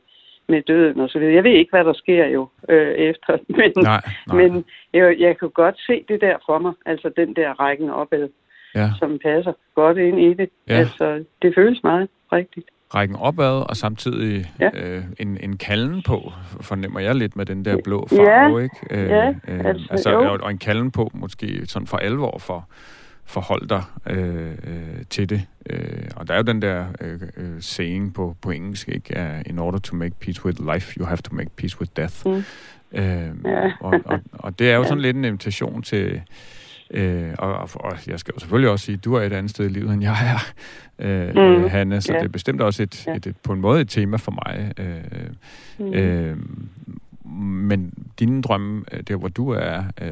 [0.49, 1.34] med døden og så videre.
[1.34, 4.37] Jeg ved ikke, hvad der sker jo øh, efter, men, Nej, nej.
[4.37, 8.28] men jeg, jeg kunne godt se det der for mig, altså den der rækken opad,
[8.74, 8.89] ja.
[8.99, 10.51] som passer godt ind i det.
[10.68, 10.74] Ja.
[10.74, 12.66] Altså, det føles meget rigtigt.
[12.95, 14.70] Rækken opad, og samtidig Ja.
[14.74, 18.76] øh, en, en kalden på, fornemmer jeg lidt med den der blå Ja, farve, ikke?
[18.91, 20.39] Øh, ja, øh, altså, altså, jo.
[20.43, 22.68] og, en kalden på, måske sådan for alvor for
[23.24, 25.43] forhold dig øh, øh, til det.
[25.70, 29.20] Øh, og der er jo den der øh, øh, saying på, på engelsk, ikke?
[29.20, 32.14] Uh, in order to make peace with life, you have to make peace with death.
[32.26, 32.32] Mm.
[32.93, 33.70] Øh, Ja.
[33.80, 34.89] og, og, og det er jo Ja.
[34.89, 36.22] sådan lidt en invitation til...
[36.91, 39.64] Øh, og, og, jeg skal jo selvfølgelig også sige, at du er et andet sted
[39.64, 40.53] i livet, end jeg er,
[40.99, 41.62] øh, Mm.
[41.62, 41.68] mm.
[41.68, 42.18] Hanne, så Ja.
[42.18, 43.14] det er bestemt også et, Ja.
[43.16, 44.72] et, et, på en måde et tema for mig.
[44.78, 45.30] Øh,
[45.78, 45.93] Mm.
[45.95, 46.37] øh,
[47.41, 50.11] men dine drømme, øh, der hvor du er, øh,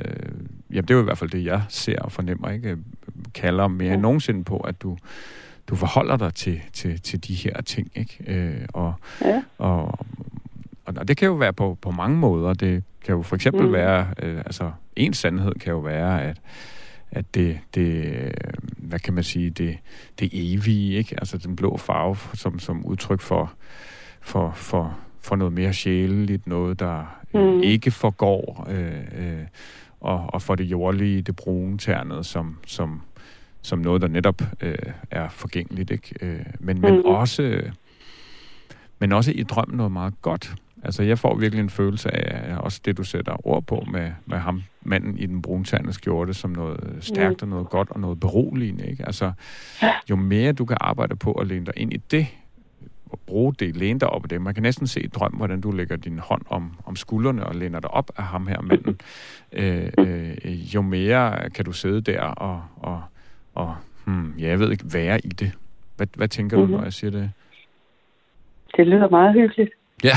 [0.70, 2.70] jamen det er jo i hvert fald det, jeg ser og fornemmer, ikke?
[2.70, 2.76] Øh,
[3.34, 3.94] kalder mere Ja.
[3.94, 4.96] end nogensinde på, at du,
[5.68, 8.18] du forholder dig til, til, til de her ting, ikke?
[8.26, 8.94] Øh, og,
[9.24, 9.42] Ja.
[9.58, 10.06] og,
[10.84, 12.54] og, det kan jo være på, på mange måder.
[12.54, 13.72] Det kan jo for eksempel Mm.
[13.72, 16.40] være, øh, altså en sandhed kan jo være, at
[17.10, 18.30] at det, det, øh,
[18.76, 19.78] hvad kan man sige, det,
[20.18, 21.14] det evige, ikke?
[21.18, 23.52] Altså den blå farve som, som udtryk for,
[24.20, 27.40] for, for, for noget mere sjæleligt, noget, der mm.
[27.40, 27.62] Mm.
[27.62, 29.42] ikke forgår, øh, øh,
[30.00, 33.00] og, og for det jordlige, det brune ternet, som, som,
[33.62, 34.74] som noget, der netop øh,
[35.10, 36.14] er forgængeligt, ikke?
[36.20, 37.02] Øh, men, men Mm.
[37.04, 37.62] også
[38.98, 40.54] men også i drømmen noget meget godt.
[40.84, 44.38] Altså, jeg får virkelig en følelse af, også det, du sætter ord på med, med
[44.38, 48.86] ham, manden i den bruntandede skjorte, som noget stærkt og noget godt og noget beroligende,
[48.86, 49.06] ikke?
[49.06, 49.32] Altså,
[50.10, 52.26] jo mere du kan arbejde på at læne dig ind i det,
[53.10, 54.40] og bruge det, læne dig op af det.
[54.42, 57.54] Man kan næsten se i drøm, hvordan du lægger din hånd om, om skuldrene og
[57.54, 59.00] læner dig op af ham her manden.
[59.52, 63.02] Øh, øh, jo mere kan du sidde der og, og,
[63.54, 65.52] og hmm, ja, jeg ved ikke, være i det.
[65.96, 66.70] Hvad, hvad tænker mm-hmm.
[66.70, 66.80] du, Mhm.
[66.80, 67.30] når jeg siger det?
[68.76, 69.70] Det lyder meget hyggeligt.
[70.04, 70.16] Ja,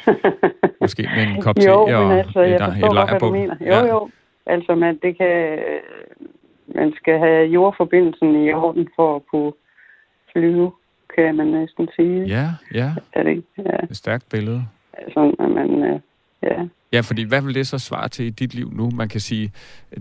[0.80, 3.20] måske med en kop te jo, og men altså, jeg et, forstår et godt, hvad
[3.20, 3.56] du mener.
[3.60, 4.10] Jo, jo.
[4.46, 5.58] Altså, man, det kan,
[6.74, 9.52] man skal have jordforbindelsen i orden for at kunne
[10.32, 10.72] flyve,
[11.16, 12.24] kan man næsten sige.
[12.24, 13.44] Ja, ja, Er det?
[13.58, 14.62] Ja, et stærkt billede.
[15.14, 16.00] sådan, at man, øh,
[16.42, 16.62] ja.
[16.94, 18.90] Ja, fordi hvad vil det så svare til i dit liv nu?
[18.90, 19.52] Man kan sige,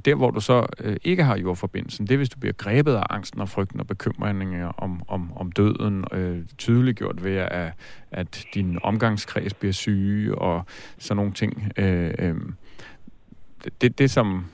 [0.05, 3.03] der hvor du så øh, ikke har jordforbindelsen, det er, hvis du bliver grebet af
[3.09, 7.73] angsten og frygten og bekymringer om, om, om døden, øh, tydeliggjort ved, at,
[8.11, 10.65] at din omgangskreds bliver syge og
[10.97, 11.71] sådan nogle ting.
[11.77, 12.35] Øh, øh,
[13.81, 14.45] det, det som,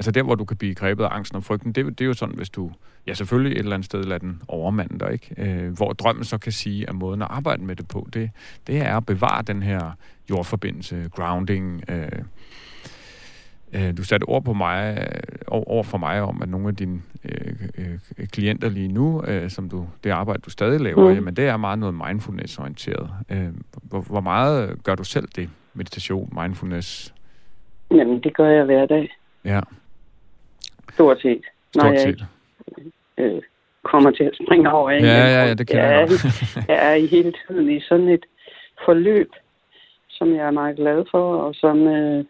[0.00, 2.14] altså der hvor du kan blive grebet af angsten og frygten, det, det er jo
[2.14, 2.70] sådan, hvis du,
[3.06, 5.34] ja selvfølgelig et eller andet sted lader den overmande dig, ikke?
[5.38, 8.30] Øh, hvor drømmen så kan sige, at måden at arbejde med det på, det,
[8.66, 9.90] det er at bevare den her
[10.30, 11.82] jordforbindelse, grounding.
[11.88, 12.08] Øh,
[13.72, 17.00] øh, du satte ord på mig, øh, over for mig om, at nogle af dine
[17.24, 21.08] øh, øh, klienter lige nu, øh, som du, det arbejde, du stadig laver, Mm.
[21.08, 21.14] mm.
[21.14, 23.10] jamen det er meget noget mindfulness-orienteret.
[23.30, 23.48] Øh,
[23.82, 25.50] hvor, hvor meget gør du selv det?
[25.74, 27.14] Meditation, mindfulness?
[27.90, 29.08] Jamen, det gør jeg hver dag,
[29.44, 29.60] Ja,
[30.94, 31.42] stort set.
[31.74, 32.08] Når stort jeg set.
[32.08, 32.24] ikke
[33.18, 33.42] øh,
[33.82, 34.90] kommer til at springe over.
[34.90, 37.70] en Ja, ja, ja, det kender jeg jeg er i- Jeg er i hele tiden
[37.70, 38.24] i sådan et
[38.84, 39.30] forløb,
[40.08, 42.24] som jeg er meget glad for, og som, øh,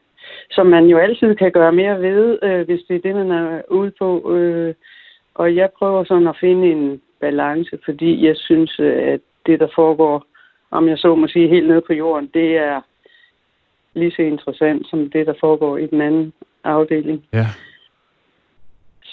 [0.50, 3.62] som man jo altid kan gøre mere ved, øh, hvis det er det, man er
[3.70, 4.32] ude på.
[4.36, 4.74] Øh,
[5.34, 10.24] og jeg prøver sådan at finde en, balance, fordi jeg synes, at det, der foregår,
[10.70, 12.80] om jeg så må sige, helt nede på jorden, det er
[13.94, 16.32] lige så interessant som det, der foregår i den anden
[16.64, 17.24] afdeling.
[17.32, 17.46] Ja.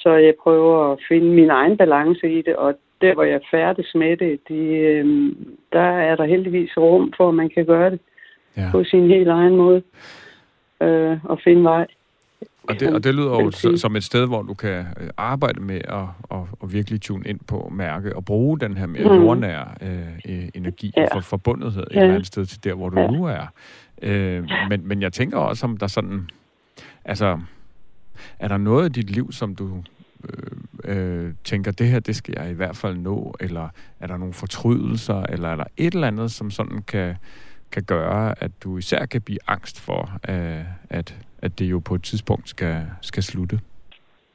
[0.07, 3.95] Så jeg prøver at finde min egen balance i det, og der, hvor jeg færdes
[3.95, 5.35] med det, de, øh,
[5.73, 7.99] der er der heldigvis rum for, at man kan gøre det
[8.57, 8.69] ja.
[8.71, 9.81] på sin helt egen måde
[10.81, 11.87] øh, og finde vej.
[12.63, 15.81] Og det, og det lyder jo som et sted, hvor du kan øh, arbejde med
[15.89, 19.23] at, at, at virkelig tune ind på, mærke og bruge den her mere mm.
[19.23, 21.05] jordnære øh, energi ja.
[21.15, 21.97] for forbundethed ja.
[21.97, 23.07] et eller andet sted til der, hvor du ja.
[23.07, 23.45] nu er.
[24.01, 26.29] Øh, men, men jeg tænker også, om der sådan...
[27.05, 27.39] Altså,
[28.39, 29.83] er der noget i dit liv, som du
[30.23, 34.17] øh, øh, tænker, det her, det skal jeg i hvert fald nå, eller er der
[34.17, 37.15] nogle fortrydelser, eller er der et eller andet, som sådan kan,
[37.71, 41.95] kan gøre, at du især kan blive angst for, øh, at, at det jo på
[41.95, 43.59] et tidspunkt skal, skal slutte?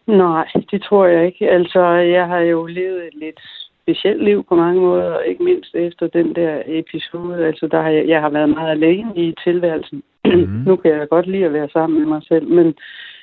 [0.06, 1.50] Nej, det tror jeg ikke.
[1.50, 3.40] Altså, jeg har jo levet et lidt
[3.82, 7.46] specielt liv på mange måder, og ikke mindst efter den der episode.
[7.46, 10.02] Altså, der har jeg, jeg har været meget alene i tilværelsen.
[10.24, 10.62] Mm-hmm.
[10.66, 12.74] nu kan jeg godt lide at være sammen med mig selv, men,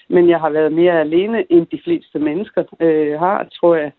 [0.10, 3.92] men jeg har været mere alene, end de fleste mennesker øh, har, tror jeg.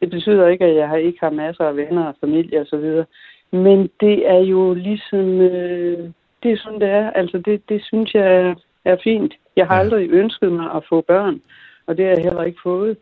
[0.00, 3.04] Det betyder ikke, at jeg ikke har masser af venner og familie osv.,
[3.50, 6.10] men det er jo ligesom, øh,
[6.42, 7.10] det er sådan, det er.
[7.10, 9.34] Altså, det, det synes jeg er, er fint.
[9.56, 9.80] Jeg har ja.
[9.80, 11.40] aldrig ønsket mig at få børn,
[11.86, 12.96] og det har jeg heller ikke fået.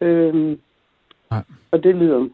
[0.00, 0.58] Øhm,
[1.32, 1.42] Nej.
[1.70, 2.28] Og det lyder,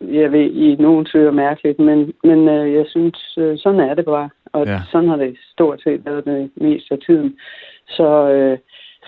[0.00, 4.04] jeg ved, i nogen søger mærkeligt, men, men øh, jeg synes, øh, sådan er det
[4.04, 4.30] bare.
[4.52, 4.80] Og ja.
[4.90, 7.38] sådan har det stort set været det meste af tiden.
[7.88, 8.58] Så, øh,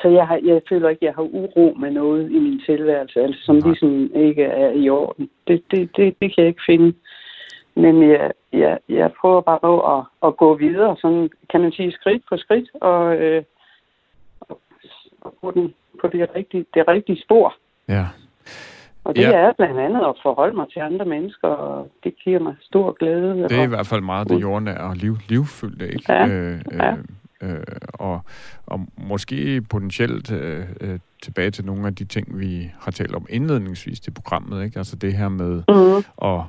[0.03, 3.21] så jeg, har, jeg føler ikke, at jeg har uro med noget i min tilværelse,
[3.21, 3.67] altså som Nej.
[3.69, 5.31] ligesom ikke er i orden.
[5.49, 6.95] Det, det, det, det kan jeg ikke finde.
[7.75, 11.93] Men jeg, jeg, jeg prøver bare på at, at gå videre, sådan kan man sige
[11.93, 13.43] skridt for skridt, og, øh,
[14.41, 14.61] og,
[15.41, 17.55] på, den, på det, rigtige, det rigtige spor.
[17.89, 18.07] Ja.
[19.05, 19.33] Og det ja.
[19.33, 23.35] er blandt andet at forholde mig til andre mennesker, og det giver mig stor glæde.
[23.35, 26.13] Det er og, i hvert fald meget det jordnære og liv, livfyldte, ikke?
[26.13, 26.27] Ja.
[26.27, 26.95] Øh, ja.
[27.41, 27.61] Øh,
[27.93, 28.21] og,
[28.67, 33.27] og måske potentielt øh, øh, tilbage til nogle af de ting, vi har talt om
[33.31, 34.79] indledningsvis til programmet, ikke?
[34.79, 36.05] Altså det her med mm.
[36.23, 36.43] at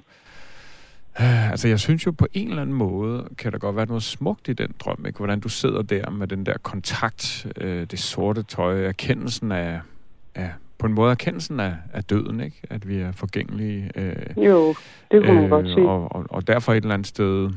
[1.21, 4.03] Øh, altså, jeg synes jo på en eller anden måde, kan der godt være noget
[4.03, 5.17] smukt i den drøm, ikke?
[5.17, 9.79] Hvordan du sidder der med den der kontakt, øh, det sorte tøj, erkendelsen af,
[10.35, 12.61] af på en måde erkendelsen af, af døden, ikke?
[12.69, 13.91] At vi er forgængelige.
[13.95, 14.75] Øh, jo,
[15.11, 15.89] det kunne man øh, godt sige.
[15.89, 17.49] Og, og, og derfor et eller andet sted,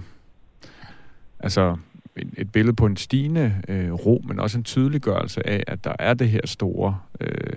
[1.40, 1.76] altså
[2.16, 5.92] et, et billede på en stigende øh, ro, men også en tydeliggørelse af, at der
[5.98, 7.56] er det her store øh,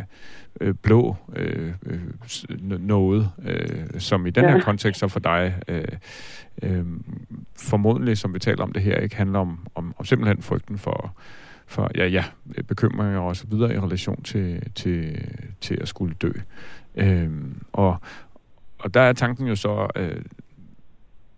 [0.61, 2.01] øh, blå øh, øh,
[2.79, 4.51] noget, øh, som i den ja.
[4.51, 5.87] her kontekst så for dig øh,
[6.61, 6.85] øh,
[7.57, 11.15] formodentlig, som vi taler om det her, ikke handler om, om, om simpelthen frygten for,
[11.67, 12.23] for ja, ja,
[12.67, 15.27] bekymringer og så videre i relation til, til,
[15.61, 16.31] til at skulle dø.
[16.95, 17.31] Øh,
[17.73, 17.97] og,
[18.79, 20.21] og der er tanken jo så, øh,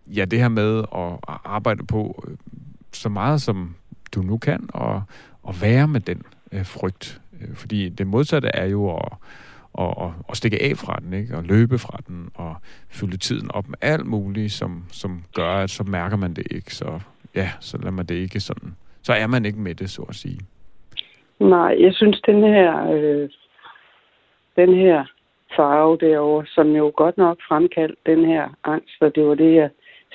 [0.08, 2.38] ja, det her med at arbejde på øh,
[2.94, 3.76] så meget, som
[4.16, 5.04] du nu kan, og,
[5.44, 7.22] og være med den øh, frygt.
[7.42, 9.12] Øh, fordi det modsatte er jo at,
[9.80, 11.38] at, at, at stikke af fra den, ikke?
[11.38, 12.56] og løbe fra den, og
[12.90, 16.76] fylde tiden op med alt muligt, som, som gør, at så mærker man det ikke.
[16.76, 17.00] Så
[17.36, 18.76] ja, så lader man det ikke sådan.
[19.02, 20.40] Så er man ikke med det, så at sige.
[21.40, 23.30] Nej, jeg synes, den her, øh,
[24.56, 25.06] den her
[25.56, 29.70] farve derovre, som jo godt nok fremkaldte den her angst, og det var det, jeg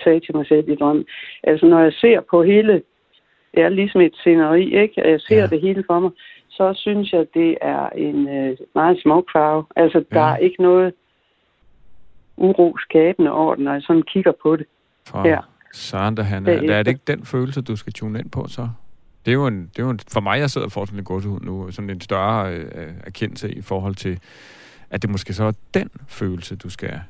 [0.05, 1.05] sagde til mig selv i drømmen.
[1.43, 2.83] Altså, når jeg ser på hele,
[3.55, 5.09] det er ligesom et sceneri, ikke?
[5.11, 5.47] Jeg ser ja.
[5.47, 6.11] det hele for mig,
[6.49, 9.65] så synes jeg, det er en øh, meget smuk farve.
[9.77, 10.19] Altså, ja.
[10.19, 10.95] der er ikke noget
[12.37, 14.67] uro skabende over den, når jeg sådan kigger på det.
[15.09, 15.39] For ja.
[15.75, 18.45] Søren, der, han er, det, er det ikke den følelse, du skal tune ind på,
[18.49, 18.69] så?
[19.25, 20.99] Det er jo en, det er jo en, for mig, jeg sidder og får sådan
[20.99, 24.21] en gåsehud nu, sådan en større øh, erkendelse i forhold til,
[24.91, 27.01] at det måske så er den følelse, du skal,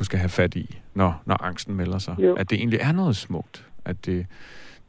[0.00, 2.16] du skal have fat i, når, når angsten melder sig.
[2.18, 2.34] Jo.
[2.34, 3.66] At det egentlig er noget smukt.
[3.84, 4.26] At det,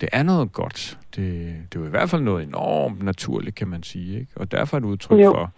[0.02, 1.00] det er noget godt.
[1.16, 1.26] Det,
[1.72, 4.20] det er jo i hvert fald noget enormt naturligt, kan man sige.
[4.20, 4.32] Ikke?
[4.36, 5.32] Og derfor er det udtryk jo.
[5.32, 5.52] for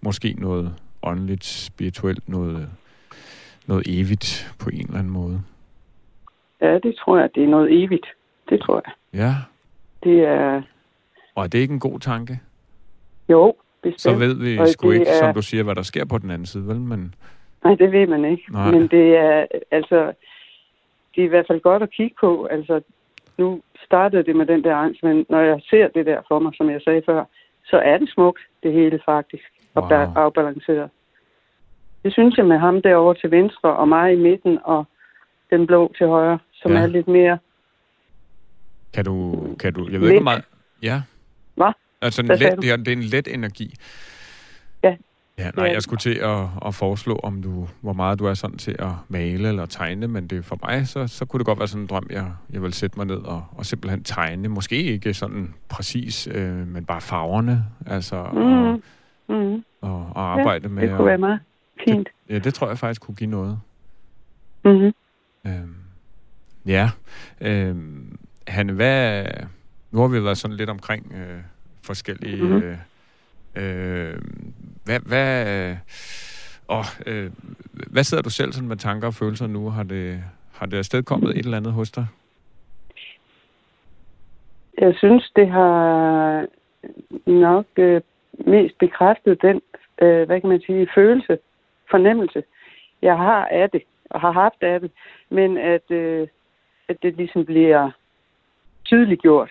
[0.00, 2.68] måske noget åndeligt, spirituelt, noget,
[3.66, 5.42] noget evigt på en eller anden måde.
[6.60, 8.06] Ja, det tror jeg, det er noget evigt.
[8.48, 9.20] Det tror jeg.
[9.20, 9.34] Ja.
[10.04, 10.62] Det er...
[11.34, 12.40] Og er det ikke en god tanke?
[13.28, 14.00] Jo, bestemt.
[14.00, 15.18] Så ved vi og sgu ikke, er...
[15.18, 16.80] som du siger, hvad der sker på den anden side, vel?
[16.80, 17.14] Men...
[17.64, 18.44] Nej, det ved man ikke.
[18.52, 18.70] Nej.
[18.70, 20.12] Men det er, altså,
[21.14, 22.44] det er i hvert fald godt at kigge på.
[22.44, 22.80] Altså,
[23.38, 26.52] nu startede det med den der angst, men når jeg ser det der for mig,
[26.54, 27.24] som jeg sagde før,
[27.64, 29.44] så er det smukt, det hele faktisk,
[29.74, 30.12] og wow.
[30.16, 30.90] afbalanceret.
[32.04, 34.84] Det synes jeg med ham derovre til venstre, og mig i midten, og
[35.50, 36.78] den blå til højre, som ja.
[36.78, 37.38] er lidt mere...
[38.94, 39.46] Kan du...
[39.60, 40.14] Kan du jeg ved let.
[40.14, 40.44] ikke, meget...
[40.82, 41.02] Ja.
[41.54, 41.72] Hvad?
[42.02, 43.74] Altså, en let, det, er, det er en let energi.
[45.38, 45.50] Ja.
[45.56, 48.76] Nej, jeg skulle til at, at foreslå, om du, hvor meget du er sådan til
[48.78, 51.82] at male eller tegne, men det for mig, så, så kunne det godt være sådan
[51.82, 54.48] en drøm, jeg, jeg vil sætte mig ned og, og simpelthen tegne.
[54.48, 58.38] Måske ikke sådan præcis, øh, men bare farverne, altså, mm.
[58.38, 58.80] og,
[59.28, 59.64] mm.
[59.80, 60.88] og, og arbejde ja, med...
[60.88, 61.40] det kunne være meget
[61.84, 62.08] fint.
[62.28, 63.60] Det, ja, det tror jeg faktisk kunne give noget.
[64.64, 64.92] Mm-hmm.
[65.46, 65.74] Øhm,
[66.66, 66.90] ja.
[67.40, 68.18] Øhm,
[68.48, 69.24] Hanne, hvad...
[69.90, 71.40] Nu har vi været sådan lidt omkring øh,
[71.82, 72.42] forskellige...
[72.42, 72.76] Mm-hmm.
[73.56, 74.14] Øh,
[74.84, 75.76] hvad, hvad, øh,
[76.68, 77.30] åh, øh,
[77.92, 79.70] hvad sidder du selv sådan med tanker og følelser nu?
[79.70, 82.06] Har det, har det afstedkommet et eller andet hos dig?
[84.78, 86.46] Jeg synes, det har
[87.26, 88.00] nok øh,
[88.46, 89.60] mest bekræftet den,
[90.02, 91.38] øh, hvad kan man sige, følelse,
[91.90, 92.42] fornemmelse,
[93.02, 94.90] jeg har af det, og har haft af det,
[95.30, 96.28] men at, øh,
[96.88, 97.90] at det ligesom bliver
[98.84, 99.50] tydeliggjort.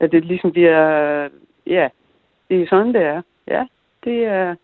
[0.00, 1.28] At det ligesom bliver,
[1.66, 1.88] ja,
[2.54, 3.22] det er sådan, det er.
[3.48, 3.66] Ja,
[4.04, 4.54] det er...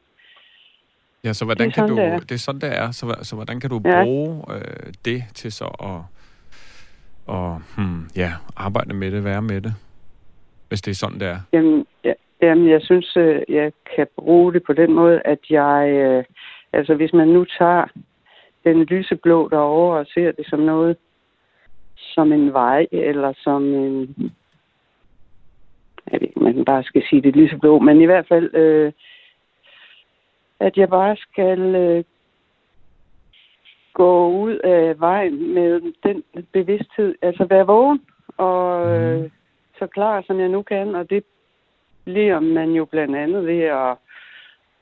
[1.24, 1.96] Ja, så hvordan det kan du...
[1.96, 2.18] Det er.
[2.18, 2.90] det er sådan, det er.
[2.90, 4.04] Så, så hvordan kan du ja.
[4.04, 6.20] bruge øh, det til så at
[7.26, 9.74] og, hmm, ja, arbejde med det, være med det,
[10.68, 11.40] hvis det er sådan, det er?
[11.52, 12.12] Jamen, ja,
[12.42, 15.88] jamen jeg synes, øh, jeg kan bruge det på den måde, at jeg...
[15.90, 16.24] Øh,
[16.72, 17.84] altså, hvis man nu tager
[18.64, 20.96] den lyseblå derovre og ser det som noget,
[21.96, 24.16] som en vej, eller som en...
[26.12, 28.54] Jeg ved ikke, man bare skal sige det lyseblå, men i hvert fald...
[28.54, 28.92] Øh,
[30.60, 32.04] at jeg bare skal øh,
[33.92, 38.00] gå ud af vejen med den bevidsthed, altså være vågen
[38.36, 39.30] og øh, mm.
[39.78, 41.24] så klar, som jeg nu kan, og det
[42.04, 43.96] bliver man jo blandt andet ved at,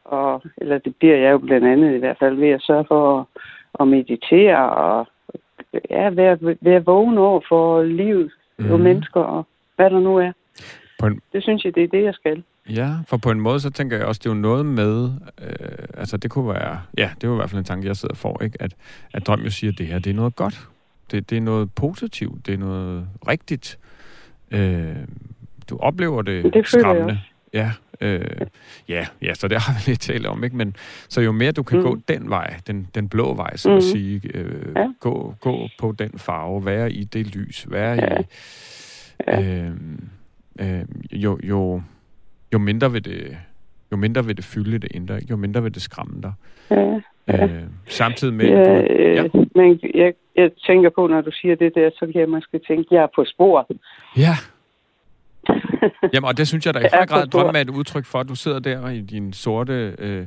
[0.04, 3.20] og, eller det bliver jeg jo blandt andet i hvert fald ved at sørge for
[3.20, 3.26] at,
[3.80, 5.06] at meditere og
[5.90, 8.70] ja, være, være vågen over for livet mm.
[8.72, 10.32] og mennesker og hvad der nu er.
[10.98, 11.20] På en...
[11.32, 12.42] Det synes jeg, det er det, jeg skal.
[12.68, 15.10] Ja, for på en måde, så tænker jeg også, det er jo noget med,
[15.42, 17.96] øh, altså det kunne være, ja, det er jo i hvert fald en tanke, jeg
[17.96, 18.62] sidder for, ikke?
[18.62, 18.74] At,
[19.12, 20.68] at drøm jo siger, at det her, det er noget godt.
[21.10, 23.78] Det, det er noget positivt, det er noget rigtigt.
[24.50, 24.96] Øh,
[25.70, 27.20] du oplever det, det skræmmende.
[27.52, 28.40] Ja, øh,
[28.88, 30.56] ja, ja, så det har vi lidt talt om, ikke?
[30.56, 30.76] Men
[31.08, 31.84] så jo mere du kan mm.
[31.84, 33.76] gå den vej, den, den blå vej, så mm.
[33.76, 34.86] at sige, øh, ja.
[35.00, 38.18] gå, gå på den farve, være i det lys, være ja.
[39.38, 39.44] i...
[39.44, 39.72] Øh,
[40.58, 41.82] øh, jo, jo,
[42.52, 43.36] jo mindre vil det,
[43.92, 46.32] jo mindre vil det fylde det indre, jo mindre vil det skræmme dig.
[46.70, 47.44] Ja, ja.
[47.44, 48.46] Øh, samtidig med...
[48.46, 48.70] Ja, du,
[49.14, 49.44] ja.
[49.54, 52.94] Men jeg, jeg tænker på, når du siger det der, så kan jeg måske tænke,
[52.94, 53.66] jeg er på sporet.
[54.16, 54.34] Ja.
[56.12, 58.28] Jamen, og det synes jeg da i høj grad, drømme er et udtryk for, at
[58.28, 59.94] du sidder der i din sorte...
[59.98, 60.26] Øh,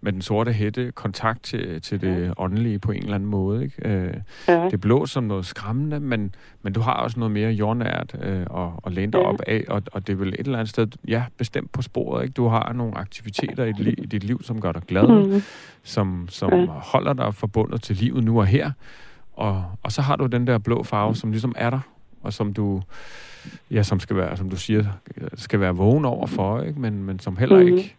[0.00, 2.32] med den sorte hætte kontakt til, til det ja.
[2.36, 3.64] åndelige på en eller anden måde.
[3.64, 3.88] Ikke?
[3.88, 4.14] Øh,
[4.48, 4.68] ja.
[4.68, 8.68] Det blå som noget skræmmende, men, men du har også noget mere jordnært øh, at,
[8.86, 9.26] at læne dig ja.
[9.26, 12.22] op af, og, og det er vel et eller andet sted, ja, bestemt på sporet.
[12.22, 12.32] Ikke?
[12.32, 15.42] Du har nogle aktiviteter i, i dit liv, som gør dig glad, mm.
[15.82, 16.66] som, som ja.
[16.66, 18.70] holder dig forbundet til livet nu og her.
[19.32, 21.80] Og, og så har du den der blå farve, som ligesom er der,
[22.22, 22.82] og som du,
[23.70, 24.84] ja, som skal være, som du siger,
[25.34, 26.80] skal være vågen over for, ikke?
[26.80, 27.66] Men, men som heller mm.
[27.66, 27.96] ikke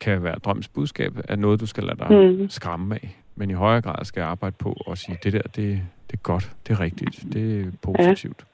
[0.00, 2.50] kan være drøms budskab, er noget, du skal lade dig mm.
[2.50, 3.16] skræmme af.
[3.36, 6.52] Men i højere grad skal arbejde på og sige, det der, det, det er godt,
[6.66, 8.46] det er rigtigt, det er positivt.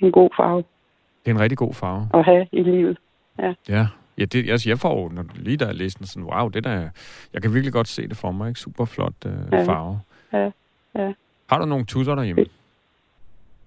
[0.00, 0.06] Ja.
[0.06, 0.64] En god farve.
[1.24, 2.08] Det er en rigtig god farve.
[2.14, 2.98] At have i livet.
[3.38, 3.54] Ja.
[3.68, 3.86] Ja,
[4.18, 6.88] ja det, altså jeg får når, lige da jeg læste den, sådan, wow, det der,
[7.32, 8.60] jeg kan virkelig godt se det for mig, ikke?
[8.60, 9.64] Super flot uh, ja.
[9.64, 10.00] farve.
[10.32, 10.50] Ja,
[10.94, 11.12] ja.
[11.50, 12.44] Har du nogle tusser derhjemme?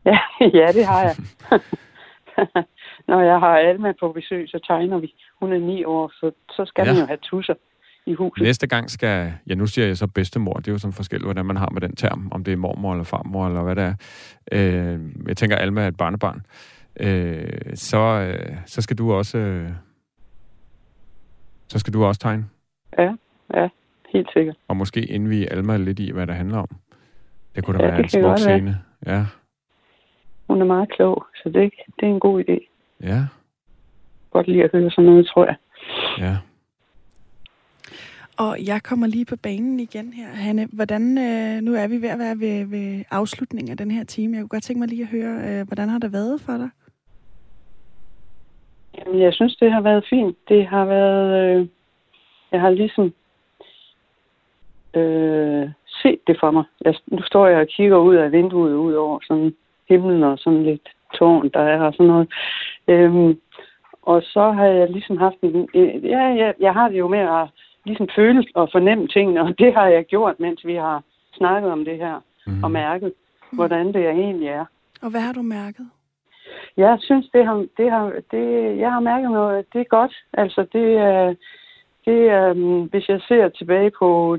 [0.05, 1.15] Ja, ja det har jeg.
[3.07, 5.13] Når jeg har Alma på besøg, så tegner vi.
[5.39, 6.93] Hun er ni år, så, så skal ja.
[6.93, 7.53] man jo have tusser
[8.05, 8.43] i huset.
[8.43, 11.45] Næste gang skal, ja nu siger jeg så bedstemor, det er jo sådan forskelligt, hvordan
[11.45, 13.95] man har med den term, om det er mormor eller farmor eller hvad det er.
[14.51, 16.45] Øh, jeg tænker, Alma er et barnebarn.
[16.99, 19.69] Øh, så, øh, så skal du også, øh,
[21.67, 22.45] så skal du også tegne.
[22.97, 23.13] Ja,
[23.53, 23.67] ja,
[24.13, 24.55] helt sikkert.
[24.67, 26.69] Og måske indvige Alma lidt i, hvad det handler om.
[27.55, 28.77] Det kunne da ja, være en smuk scene.
[29.05, 29.25] Ja.
[30.51, 32.57] Hun er meget klog, så det, det er en god idé.
[33.03, 33.19] Ja.
[34.31, 35.55] Godt lige at høre sådan noget, tror jeg.
[36.17, 36.37] Ja.
[38.37, 40.67] Og jeg kommer lige på banen igen her, Hanne.
[40.73, 44.35] Hvordan, øh, nu er vi ved at være ved, ved afslutningen af den her time.
[44.35, 46.69] Jeg kunne godt tænke mig lige at høre, øh, hvordan har det været for dig?
[48.97, 50.37] Jamen, jeg synes, det har været fint.
[50.49, 51.59] Det har været...
[51.59, 51.67] Øh,
[52.51, 53.13] jeg har ligesom
[54.93, 55.69] øh,
[56.01, 56.63] set det for mig.
[56.85, 59.53] Jeg, nu står jeg og kigger ud af vinduet ud over sådan
[59.91, 60.87] himlen og sådan lidt
[61.17, 62.27] tårn, der er og sådan noget.
[62.87, 63.39] Øhm,
[64.01, 65.69] og så har jeg ligesom haft en...
[66.03, 67.47] Ja, ja, jeg har det jo med at
[67.85, 71.85] ligesom føle og fornemme tingene, og det har jeg gjort, mens vi har snakket om
[71.85, 72.63] det her, mm.
[72.63, 73.13] og mærket,
[73.51, 74.65] hvordan det egentlig er.
[75.01, 75.87] Og hvad har du mærket?
[76.77, 80.13] Jeg synes, det har, det har, det, jeg har mærket noget, det er godt.
[80.33, 81.35] Altså, det er,
[82.05, 84.37] det er, um, hvis jeg ser tilbage på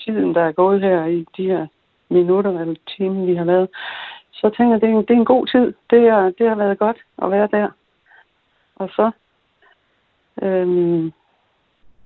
[0.00, 1.66] tiden, der er gået her i de her
[2.08, 3.68] minutter eller timer, vi har været,
[4.40, 5.74] så tænker jeg, det er en, det er en god tid.
[5.90, 7.68] Det, er, det har været godt at være der.
[8.76, 9.10] Og så...
[10.42, 11.12] Øhm,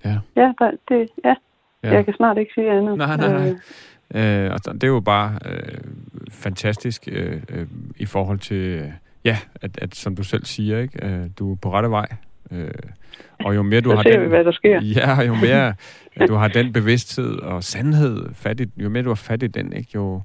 [0.05, 0.19] Ja.
[0.37, 1.35] Ja, der, det, ja.
[1.83, 1.91] Ja.
[1.95, 2.99] Jeg kan snart ikke sige andet.
[2.99, 3.49] Nej, nej, nej.
[3.51, 3.57] Øh,
[4.15, 5.79] Øh, og det er jo bare øh,
[6.31, 7.67] fantastisk øh, øh,
[7.97, 8.89] i forhold til, øh,
[9.25, 12.07] ja, at, at som du selv siger, ikke, øh, du er på rette vej.
[12.53, 12.69] Øh,
[13.45, 14.81] og jo mere du har den, vi, hvad der sker.
[14.97, 15.75] Ja, jo mere
[16.29, 19.73] du har den bevidsthed og sandhed fat i, jo mere du har fat i den,
[19.73, 20.23] ikke, jo,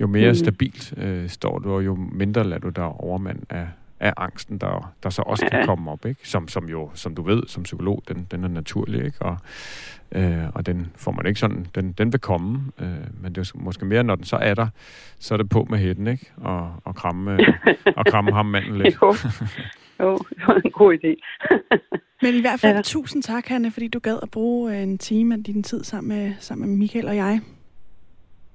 [0.00, 0.34] jo mere mm.
[0.34, 3.66] Stabilt øh, står du, og jo mindre lader du dig overmand af,
[4.00, 6.28] af angsten, der, der så også kan komme op, ikke?
[6.28, 9.22] Som, som jo, som du ved, som psykolog, den, den er naturlig, ikke?
[9.22, 9.36] Og,
[10.12, 12.86] øh, og den får man ikke sådan, den, den vil komme, øh,
[13.22, 14.66] men det er jo måske mere, når den så er der,
[15.18, 16.32] så er det på med hætten, ikke?
[16.36, 17.54] Og, og kramme, øh,
[17.96, 18.96] og kramme ham manden lidt.
[19.02, 19.14] Jo.
[20.00, 21.38] jo, det var en god idé.
[22.22, 22.76] Men i hvert fald Ja.
[22.76, 22.82] ja.
[22.82, 26.18] tusind tak, Hanne, fordi du gad at bruge øh, en time af din tid sammen
[26.18, 27.40] med, sammen med Michael og jeg.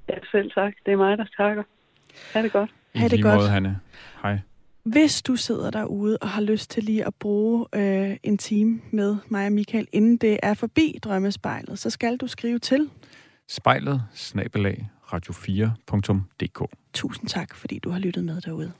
[0.10, 0.74] Ja, selv tak.
[0.86, 1.64] Det er mig, der takker.
[2.34, 2.70] Ha' det godt.
[2.94, 3.36] I Ha' det godt.
[3.36, 3.80] måde, Hanne.
[4.22, 4.40] Hej.
[4.84, 9.16] Hvis du sidder derude og har lyst til lige at bruge øh, en time med
[9.30, 12.90] mig og Michael, inden det er forbi drømmespejlet, så skal du skrive til.
[13.48, 16.70] Spejlet, snabelag, radio4.dk.
[16.94, 18.72] Tusind tak, fordi du har lyttet med derude.